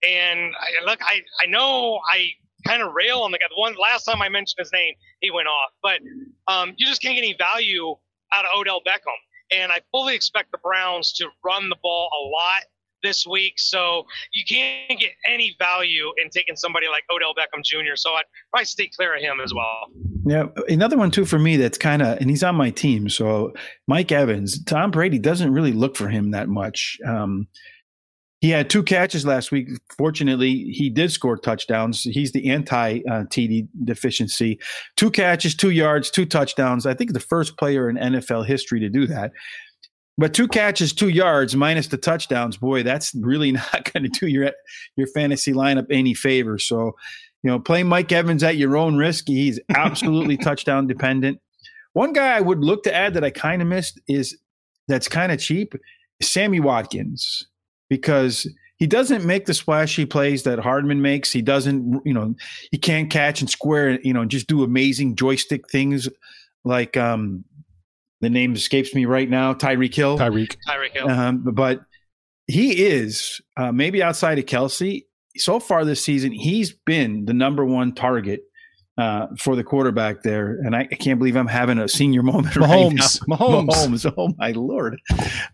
And 0.08 0.54
I, 0.56 0.86
look, 0.86 1.00
I, 1.02 1.22
I 1.42 1.46
know 1.48 2.00
I 2.12 2.30
kind 2.66 2.82
of 2.82 2.94
rail 2.94 3.20
on 3.20 3.32
the 3.32 3.38
guy. 3.38 3.46
The 3.50 3.60
one 3.60 3.76
last 3.76 4.06
time 4.06 4.22
I 4.22 4.30
mentioned 4.30 4.60
his 4.60 4.72
name, 4.74 4.94
he 5.22 5.32
went 5.32 5.48
off, 5.48 5.72
but 5.82 6.00
um, 6.48 6.74
you 6.78 6.88
just 6.88 7.02
can't 7.02 7.16
get 7.16 7.24
any 7.24 7.36
value 7.38 7.96
out 8.34 8.46
of 8.46 8.52
Odell 8.58 8.82
Beckham. 8.86 9.20
And 9.52 9.72
I 9.72 9.80
fully 9.92 10.16
expect 10.16 10.52
the 10.52 10.58
Browns 10.58 11.14
to 11.14 11.28
run 11.44 11.70
the 11.70 11.76
ball 11.82 12.10
a 12.10 12.22
lot 12.28 12.64
this 13.06 13.26
week. 13.26 13.54
So 13.58 14.06
you 14.34 14.44
can't 14.48 15.00
get 15.00 15.12
any 15.26 15.56
value 15.60 16.12
in 16.22 16.30
taking 16.30 16.56
somebody 16.56 16.88
like 16.88 17.04
Odell 17.14 17.34
Beckham 17.34 17.64
Jr. 17.64 17.96
So 17.96 18.12
I'd 18.14 18.24
probably 18.52 18.66
stay 18.66 18.90
clear 18.96 19.16
of 19.16 19.22
him 19.22 19.40
as 19.44 19.54
well. 19.54 19.88
Yeah, 20.26 20.46
another 20.68 20.98
one 20.98 21.12
too 21.12 21.26
for 21.26 21.38
me 21.38 21.56
that's 21.58 21.78
kind 21.78 22.02
of, 22.02 22.18
and 22.20 22.30
he's 22.30 22.44
on 22.44 22.56
my 22.56 22.72
team. 22.72 23.10
So 23.10 23.54
Mike 23.88 24.12
Evans, 24.12 24.64
Tom 24.64 24.92
Brady 24.92 25.20
doesn't 25.20 25.54
really 25.54 25.72
look 25.72 25.96
for 25.96 26.10
him 26.10 26.32
that 26.32 26.50
much. 26.50 26.98
Um, 27.08 27.48
he 28.42 28.52
had 28.52 28.70
two 28.70 28.84
catches 28.84 29.26
last 29.26 29.52
week. 29.52 29.70
Fortunately, 29.98 30.66
he 30.66 30.90
did 30.90 31.12
score 31.12 31.38
touchdowns. 31.38 32.04
He's 32.04 32.32
the 32.32 32.52
anti 32.52 33.00
uh, 33.10 33.24
TD 33.24 33.68
deficiency. 33.84 34.60
Two 34.96 35.10
catches, 35.10 35.56
two 35.56 35.72
yards, 35.72 36.12
two 36.12 36.26
touchdowns. 36.26 36.86
I 36.86 36.94
think 36.94 37.14
the 37.14 37.20
first 37.20 37.58
player 37.58 37.90
in 37.90 37.96
NFL 37.96 38.46
history 38.46 38.80
to 38.82 38.90
do 38.90 39.08
that. 39.08 39.32
But 40.18 40.34
two 40.34 40.48
catches, 40.48 40.94
two 40.94 41.10
yards, 41.10 41.56
minus 41.56 41.88
the 41.88 41.98
touchdowns, 41.98 42.58
boy, 42.58 42.84
that's 42.84 43.14
really 43.16 43.52
not 43.52 43.92
going 43.92 44.04
to 44.04 44.10
do 44.10 44.28
your 44.28 44.52
your 44.96 45.08
fantasy 45.08 45.54
lineup 45.54 45.88
any 45.90 46.14
favor. 46.14 46.58
So, 46.58 46.96
you 47.44 47.52
know, 47.52 47.60
play 47.60 47.84
Mike 47.84 48.12
Evans 48.12 48.44
at 48.44 48.58
your 48.58 48.78
own 48.78 48.96
risk. 48.96 49.26
He's 49.28 49.60
absolutely 49.70 50.38
touchdown 50.38 50.88
dependent. 50.88 51.40
One 51.94 52.14
guy 52.14 52.36
I 52.36 52.42
would 52.42 52.60
look 52.60 52.84
to 52.84 52.94
add 52.94 53.14
that 53.14 53.24
I 53.24 53.30
kind 53.30 53.62
of 53.62 53.68
missed 53.68 54.00
is 54.08 54.38
that's 54.88 55.08
kind 55.08 55.32
of 55.32 55.40
cheap, 55.40 55.74
Sammy 56.22 56.60
Watkins, 56.60 57.48
because 57.90 58.48
he 58.78 58.88
doesn't 58.88 59.26
make 59.26 59.46
the 59.46 59.54
splashy 59.54 60.06
plays 60.06 60.44
that 60.44 60.60
Hardman 60.60 61.02
makes. 61.02 61.32
He 61.32 61.42
doesn't, 61.42 62.02
you 62.06 62.14
know, 62.14 62.36
he 62.72 62.78
can't 62.78 63.10
catch 63.10 63.40
and 63.40 63.50
square, 63.50 64.00
you 64.02 64.14
know, 64.14 64.22
and 64.22 64.32
just 64.32 64.48
do 64.48 64.64
amazing 64.64 65.16
joystick 65.16 65.70
things 65.70 66.10
like 66.66 66.98
um 66.98 67.46
the 68.22 68.30
name 68.30 68.54
escapes 68.54 68.94
me 68.94 69.06
right 69.06 69.30
now, 69.30 69.54
Tyreek 69.54 69.94
Hill. 69.94 70.18
Tyreek. 70.18 70.56
Tyreek 70.68 70.92
Hill. 70.92 71.10
Um, 71.10 71.44
but 71.54 71.82
he 72.48 72.86
is 72.86 73.42
uh, 73.58 73.72
maybe 73.72 74.02
outside 74.02 74.40
of 74.40 74.46
Kelce. 74.46 75.06
So 75.38 75.60
far 75.60 75.84
this 75.84 76.04
season, 76.04 76.32
he's 76.32 76.72
been 76.72 77.26
the 77.26 77.34
number 77.34 77.66
one 77.66 77.94
target 77.94 78.42
uh, 78.98 79.28
for 79.38 79.56
the 79.58 79.64
quarterback 79.64 80.24
there, 80.24 80.58
and 80.64 80.76
I, 80.76 80.88
I 80.90 80.96
can't 80.96 81.20
believe 81.20 81.36
I'm 81.36 81.48
having 81.48 81.80
a 81.80 81.88
senior 81.88 82.24
moment 82.24 82.56
right 82.56 82.70
now. 82.70 83.04
Mahomes. 83.04 83.20
Mahomes. 83.28 83.68
Mahomes. 83.68 84.14
Oh 84.18 84.34
my 84.38 84.52
lord, 84.52 85.00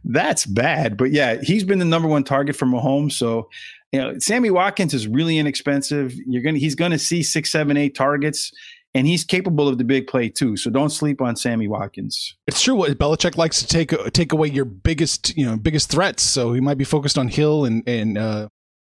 that's 0.04 0.46
bad. 0.46 0.98
But 0.98 1.12
yeah, 1.12 1.38
he's 1.42 1.64
been 1.64 1.80
the 1.80 1.86
number 1.86 2.08
one 2.08 2.24
target 2.24 2.56
for 2.56 2.68
Mahomes. 2.68 3.14
So 3.14 3.50
you 3.92 4.00
know, 4.00 4.20
Sammy 4.20 4.52
Watkins 4.52 4.94
is 4.94 5.08
really 5.08 5.38
inexpensive. 5.38 6.14
You're 6.28 6.44
gonna 6.44 6.60
he's 6.60 6.76
gonna 6.76 7.00
see 7.00 7.24
six, 7.24 7.52
seven, 7.52 7.78
eight 7.78 7.96
targets. 7.96 8.52
And 8.94 9.08
he's 9.08 9.24
capable 9.24 9.70
of 9.70 9.78
the 9.78 9.86
big 9.86 10.08
play 10.08 10.28
too, 10.28 10.58
so 10.58 10.70
don't 10.70 10.90
sleep 10.90 11.22
on 11.22 11.38
Sammy 11.38 11.68
Watkins. 11.70 12.36
It's 12.46 12.62
true. 12.62 12.76
What 12.76 12.92
Belichick 12.98 13.38
likes 13.38 13.62
to 13.62 13.68
take 13.68 13.92
take 14.12 14.34
away 14.34 14.50
your 14.50 14.66
biggest, 14.66 15.36
you 15.38 15.46
know, 15.46 15.56
biggest 15.56 15.90
threats. 15.90 16.24
So 16.24 16.52
he 16.52 16.60
might 16.60 16.78
be 16.78 16.84
focused 16.84 17.18
on 17.18 17.30
Hill 17.30 17.64
and 17.64 17.88
and 17.88 18.18
uh, 18.18 18.50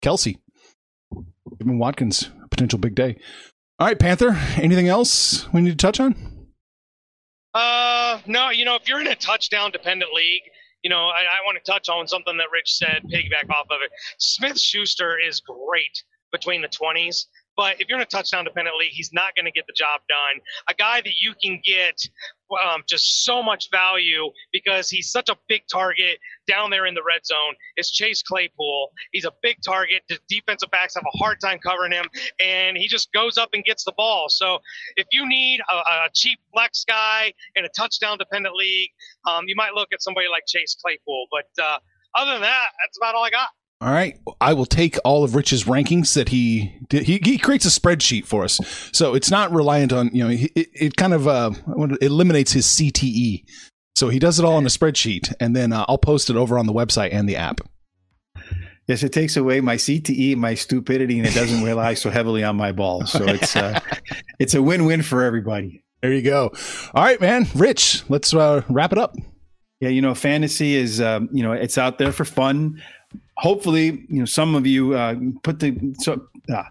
Kelce. 0.03 0.37
Even 1.61 1.77
Watkins 1.77 2.31
a 2.43 2.47
potential 2.47 2.79
big 2.79 2.95
day. 2.95 3.17
All 3.79 3.87
right, 3.87 3.99
Panther. 3.99 4.35
Anything 4.55 4.87
else 4.87 5.51
we 5.53 5.61
need 5.61 5.71
to 5.71 5.75
touch 5.75 5.99
on? 5.99 6.15
Uh, 7.53 8.19
no, 8.25 8.49
you 8.49 8.65
know, 8.65 8.75
if 8.75 8.87
you're 8.87 9.01
in 9.01 9.07
a 9.07 9.15
touchdown 9.15 9.71
dependent 9.71 10.11
league, 10.13 10.43
you 10.83 10.89
know, 10.89 11.07
I, 11.07 11.21
I 11.21 11.45
want 11.45 11.63
to 11.63 11.71
touch 11.71 11.87
on 11.89 12.07
something 12.07 12.37
that 12.37 12.47
Rich 12.51 12.75
said, 12.75 13.03
piggyback 13.11 13.49
off 13.49 13.67
of 13.69 13.79
it. 13.83 13.91
Smith 14.17 14.59
Schuster 14.59 15.17
is 15.19 15.39
great 15.39 16.03
between 16.31 16.61
the 16.61 16.67
20s, 16.67 17.25
but 17.55 17.79
if 17.79 17.87
you're 17.87 17.97
in 17.97 18.03
a 18.03 18.07
touchdown 18.07 18.43
dependent 18.43 18.75
league, 18.77 18.91
he's 18.91 19.13
not 19.13 19.35
going 19.35 19.45
to 19.45 19.51
get 19.51 19.65
the 19.67 19.73
job 19.75 20.01
done. 20.09 20.41
A 20.69 20.73
guy 20.73 21.01
that 21.01 21.13
you 21.19 21.33
can 21.41 21.61
get 21.63 21.99
um, 22.63 22.83
just 22.87 23.25
so 23.25 23.41
much 23.41 23.69
value 23.71 24.31
because 24.51 24.89
he's 24.89 25.11
such 25.11 25.29
a 25.29 25.35
big 25.47 25.63
target 25.71 26.19
down 26.47 26.69
there 26.69 26.85
in 26.85 26.93
the 26.93 27.03
red 27.03 27.25
zone 27.25 27.55
is 27.77 27.91
Chase 27.91 28.21
Claypool. 28.21 28.91
He's 29.11 29.25
a 29.25 29.31
big 29.41 29.57
target. 29.65 30.03
The 30.09 30.19
defensive 30.27 30.69
backs 30.71 30.95
have 30.95 31.03
a 31.03 31.17
hard 31.17 31.39
time 31.39 31.59
covering 31.59 31.91
him, 31.91 32.05
and 32.39 32.77
he 32.77 32.87
just 32.87 33.11
goes 33.13 33.37
up 33.37 33.49
and 33.53 33.63
gets 33.63 33.83
the 33.83 33.93
ball. 33.95 34.29
So 34.29 34.59
if 34.95 35.07
you 35.11 35.27
need 35.27 35.61
a, 35.71 35.75
a 35.75 36.09
cheap 36.13 36.39
flex 36.51 36.83
guy 36.87 37.33
in 37.55 37.65
a 37.65 37.69
touchdown 37.69 38.17
dependent 38.17 38.55
league, 38.55 38.89
um, 39.27 39.45
you 39.47 39.55
might 39.55 39.73
look 39.73 39.89
at 39.93 40.01
somebody 40.01 40.27
like 40.27 40.43
Chase 40.47 40.75
Claypool. 40.81 41.27
But 41.31 41.63
uh, 41.63 41.77
other 42.15 42.33
than 42.33 42.41
that, 42.41 42.67
that's 42.83 42.97
about 42.97 43.15
all 43.15 43.23
I 43.23 43.29
got. 43.29 43.49
All 43.83 43.91
right, 43.91 44.17
I 44.39 44.53
will 44.53 44.65
take 44.65 44.97
all 45.03 45.25
of 45.25 45.35
Rich's 45.35 45.65
rankings 45.65 46.13
that 46.13 46.29
he 46.29 46.73
did. 46.87 47.03
He, 47.03 47.19
he 47.21 47.37
creates 47.37 47.65
a 47.65 47.81
spreadsheet 47.81 48.25
for 48.25 48.45
us, 48.45 48.61
so 48.93 49.13
it's 49.13 49.29
not 49.29 49.51
reliant 49.51 49.91
on 49.91 50.09
you 50.13 50.23
know. 50.23 50.29
It, 50.29 50.69
it 50.73 50.95
kind 50.95 51.13
of 51.13 51.27
uh, 51.27 51.51
eliminates 51.99 52.53
his 52.53 52.65
CTE, 52.65 53.43
so 53.93 54.07
he 54.07 54.19
does 54.19 54.39
it 54.39 54.45
all 54.45 54.55
on 54.55 54.65
a 54.65 54.69
spreadsheet, 54.69 55.33
and 55.41 55.53
then 55.53 55.73
uh, 55.73 55.83
I'll 55.89 55.97
post 55.97 56.29
it 56.29 56.37
over 56.37 56.57
on 56.57 56.65
the 56.65 56.71
website 56.71 57.09
and 57.11 57.27
the 57.27 57.35
app. 57.35 57.59
Yes, 58.87 59.03
it 59.03 59.11
takes 59.11 59.35
away 59.35 59.59
my 59.59 59.75
CTE, 59.75 60.37
my 60.37 60.53
stupidity, 60.53 61.19
and 61.19 61.27
it 61.27 61.33
doesn't 61.33 61.61
rely 61.65 61.93
so 61.95 62.09
heavily 62.09 62.41
on 62.41 62.55
my 62.55 62.71
balls. 62.71 63.11
So 63.11 63.25
it's 63.25 63.53
uh, 63.53 63.81
it's 64.39 64.53
a 64.53 64.61
win-win 64.61 65.01
for 65.01 65.23
everybody. 65.23 65.83
There 66.01 66.13
you 66.13 66.21
go. 66.21 66.53
All 66.93 67.03
right, 67.03 67.19
man. 67.19 67.47
Rich, 67.53 68.03
let's 68.07 68.33
uh, 68.33 68.61
wrap 68.69 68.93
it 68.93 68.97
up. 68.97 69.13
Yeah, 69.81 69.89
you 69.89 70.01
know, 70.01 70.15
fantasy 70.15 70.77
is 70.77 71.01
um, 71.01 71.27
you 71.33 71.43
know 71.43 71.51
it's 71.51 71.77
out 71.77 71.97
there 71.97 72.13
for 72.13 72.23
fun. 72.23 72.81
Hopefully, 73.37 74.05
you 74.09 74.19
know 74.19 74.25
some 74.25 74.55
of 74.55 74.67
you 74.67 74.93
uh, 74.93 75.15
put 75.43 75.59
the 75.59 75.95
so. 75.99 76.27
Uh, 76.53 76.63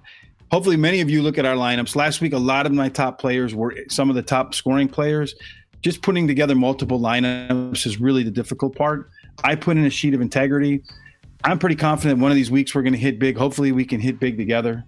hopefully, 0.50 0.76
many 0.76 1.00
of 1.00 1.10
you 1.10 1.22
look 1.22 1.38
at 1.38 1.44
our 1.44 1.56
lineups. 1.56 1.96
Last 1.96 2.20
week, 2.20 2.32
a 2.32 2.38
lot 2.38 2.66
of 2.66 2.72
my 2.72 2.88
top 2.88 3.18
players 3.18 3.54
were 3.54 3.76
some 3.88 4.08
of 4.08 4.16
the 4.16 4.22
top 4.22 4.54
scoring 4.54 4.88
players. 4.88 5.34
Just 5.80 6.02
putting 6.02 6.28
together 6.28 6.54
multiple 6.54 7.00
lineups 7.00 7.86
is 7.86 8.00
really 8.00 8.22
the 8.22 8.30
difficult 8.30 8.76
part. 8.76 9.10
I 9.42 9.56
put 9.56 9.76
in 9.76 9.84
a 9.84 9.90
sheet 9.90 10.14
of 10.14 10.20
integrity. 10.20 10.82
I'm 11.42 11.58
pretty 11.58 11.74
confident 11.74 12.20
one 12.20 12.30
of 12.30 12.36
these 12.36 12.52
weeks 12.52 12.74
we're 12.74 12.82
going 12.82 12.92
to 12.92 12.98
hit 12.98 13.18
big. 13.18 13.36
Hopefully, 13.36 13.72
we 13.72 13.84
can 13.84 14.00
hit 14.00 14.20
big 14.20 14.36
together. 14.36 14.84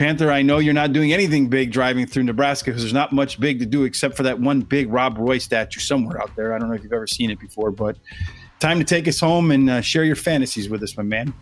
Panther, 0.00 0.30
I 0.30 0.40
know 0.40 0.60
you're 0.60 0.72
not 0.72 0.94
doing 0.94 1.12
anything 1.12 1.48
big 1.48 1.72
driving 1.72 2.06
through 2.06 2.22
Nebraska 2.22 2.70
because 2.70 2.82
there's 2.82 2.94
not 2.94 3.12
much 3.12 3.38
big 3.38 3.58
to 3.58 3.66
do 3.66 3.84
except 3.84 4.16
for 4.16 4.22
that 4.22 4.40
one 4.40 4.62
big 4.62 4.90
Rob 4.90 5.18
Roy 5.18 5.36
statue 5.36 5.78
somewhere 5.78 6.18
out 6.20 6.34
there. 6.36 6.54
I 6.54 6.58
don't 6.58 6.70
know 6.70 6.74
if 6.74 6.82
you've 6.82 6.92
ever 6.94 7.06
seen 7.06 7.30
it 7.30 7.38
before, 7.38 7.70
but 7.70 7.98
time 8.60 8.78
to 8.78 8.84
take 8.84 9.08
us 9.08 9.18
home 9.18 9.50
and 9.50 9.68
uh, 9.68 9.80
share 9.80 10.04
your 10.04 10.16
fantasies 10.16 10.68
with 10.68 10.82
us, 10.82 10.96
my 10.96 11.02
man. 11.02 11.34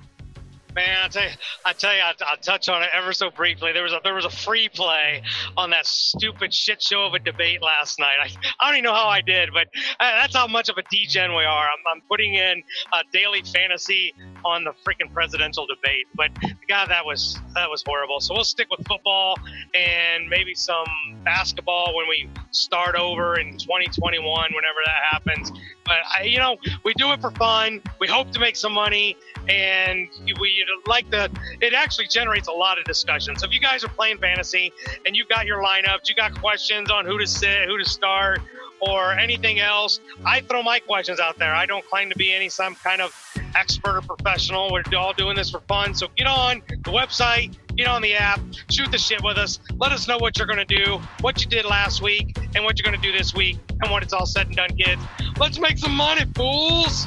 Man, 0.78 0.96
I 1.02 1.08
tell 1.08 1.24
you, 1.24 1.30
I 1.64 1.72
tell 1.72 1.92
you, 1.92 2.00
I'll, 2.02 2.14
I'll, 2.24 2.36
touch 2.36 2.68
on 2.68 2.84
it 2.84 2.90
ever 2.94 3.12
so 3.12 3.32
briefly. 3.32 3.72
There 3.72 3.82
was 3.82 3.92
a 3.92 4.00
there 4.04 4.14
was 4.14 4.24
a 4.24 4.30
free 4.30 4.68
play 4.68 5.22
on 5.56 5.70
that 5.70 5.86
stupid 5.86 6.54
shit 6.54 6.80
show 6.80 7.04
of 7.04 7.14
a 7.14 7.18
debate 7.18 7.62
last 7.62 7.98
night. 7.98 8.14
I, 8.22 8.28
I 8.60 8.68
don't 8.68 8.78
even 8.78 8.84
know 8.84 8.94
how 8.94 9.08
I 9.08 9.20
did, 9.20 9.50
but 9.52 9.66
uh, 9.98 10.12
that's 10.20 10.36
how 10.36 10.46
much 10.46 10.68
of 10.68 10.78
a 10.78 10.84
degen 10.88 11.34
we 11.34 11.42
are. 11.42 11.64
I'm, 11.64 11.96
I'm 11.96 12.00
putting 12.08 12.34
in 12.34 12.62
a 12.92 13.00
daily 13.12 13.42
fantasy 13.42 14.14
on 14.44 14.62
the 14.62 14.70
freaking 14.86 15.12
presidential 15.12 15.66
debate, 15.66 16.06
but 16.14 16.30
God, 16.68 16.90
that 16.90 17.04
was 17.04 17.40
that 17.56 17.68
was 17.68 17.82
horrible. 17.84 18.20
So 18.20 18.34
we'll 18.34 18.44
stick 18.44 18.68
with 18.70 18.86
football 18.86 19.34
and 19.74 20.28
maybe 20.28 20.54
some 20.54 20.86
basketball 21.24 21.92
when 21.96 22.06
we 22.08 22.30
start 22.52 22.94
over 22.94 23.40
in 23.40 23.58
2021, 23.58 24.22
whenever 24.22 24.78
that 24.86 25.02
happens. 25.10 25.50
But 25.84 25.96
I, 26.16 26.22
you 26.24 26.38
know, 26.38 26.56
we 26.84 26.94
do 26.94 27.12
it 27.12 27.20
for 27.20 27.30
fun. 27.32 27.82
We 27.98 28.06
hope 28.06 28.30
to 28.32 28.38
make 28.38 28.56
some 28.56 28.74
money, 28.74 29.16
and 29.48 30.08
we 30.40 30.64
like 30.86 31.10
the. 31.10 31.30
It 31.60 31.74
actually 31.74 32.08
generates 32.08 32.48
a 32.48 32.52
lot 32.52 32.78
of 32.78 32.84
discussion. 32.84 33.36
So 33.36 33.46
if 33.46 33.52
you 33.52 33.60
guys 33.60 33.84
are 33.84 33.88
playing 33.88 34.18
fantasy 34.18 34.72
and 35.06 35.16
you've 35.16 35.28
got 35.28 35.46
your 35.46 35.62
lineups, 35.62 36.08
you 36.08 36.14
got 36.14 36.38
questions 36.38 36.90
on 36.90 37.04
who 37.04 37.18
to 37.18 37.26
sit, 37.26 37.68
who 37.68 37.78
to 37.78 37.84
start, 37.84 38.40
or 38.80 39.12
anything 39.12 39.60
else, 39.60 40.00
I 40.24 40.40
throw 40.40 40.62
my 40.62 40.78
questions 40.78 41.20
out 41.20 41.38
there. 41.38 41.54
I 41.54 41.66
don't 41.66 41.84
claim 41.86 42.10
to 42.10 42.16
be 42.16 42.32
any 42.32 42.48
some 42.48 42.74
kind 42.76 43.00
of 43.00 43.12
expert 43.54 43.96
or 43.96 44.02
professional. 44.02 44.70
We're 44.70 44.82
all 44.96 45.12
doing 45.12 45.36
this 45.36 45.50
for 45.50 45.60
fun. 45.60 45.94
So 45.94 46.08
get 46.16 46.26
on 46.26 46.62
the 46.68 46.90
website, 46.90 47.56
get 47.76 47.86
on 47.88 48.02
the 48.02 48.14
app, 48.14 48.40
shoot 48.70 48.90
the 48.90 48.98
shit 48.98 49.22
with 49.22 49.36
us. 49.36 49.58
Let 49.78 49.92
us 49.92 50.06
know 50.06 50.18
what 50.18 50.38
you're 50.38 50.46
going 50.46 50.64
to 50.64 50.84
do, 50.84 51.00
what 51.20 51.42
you 51.42 51.48
did 51.48 51.64
last 51.64 52.02
week, 52.02 52.36
and 52.54 52.64
what 52.64 52.78
you're 52.78 52.90
going 52.90 53.00
to 53.00 53.12
do 53.12 53.16
this 53.16 53.34
week. 53.34 53.58
And 53.82 53.90
when 53.90 54.02
it's 54.02 54.12
all 54.12 54.26
said 54.26 54.46
and 54.46 54.56
done, 54.56 54.70
kids, 54.76 55.02
let's 55.38 55.58
make 55.58 55.78
some 55.78 55.94
money, 55.94 56.24
fools. 56.34 57.06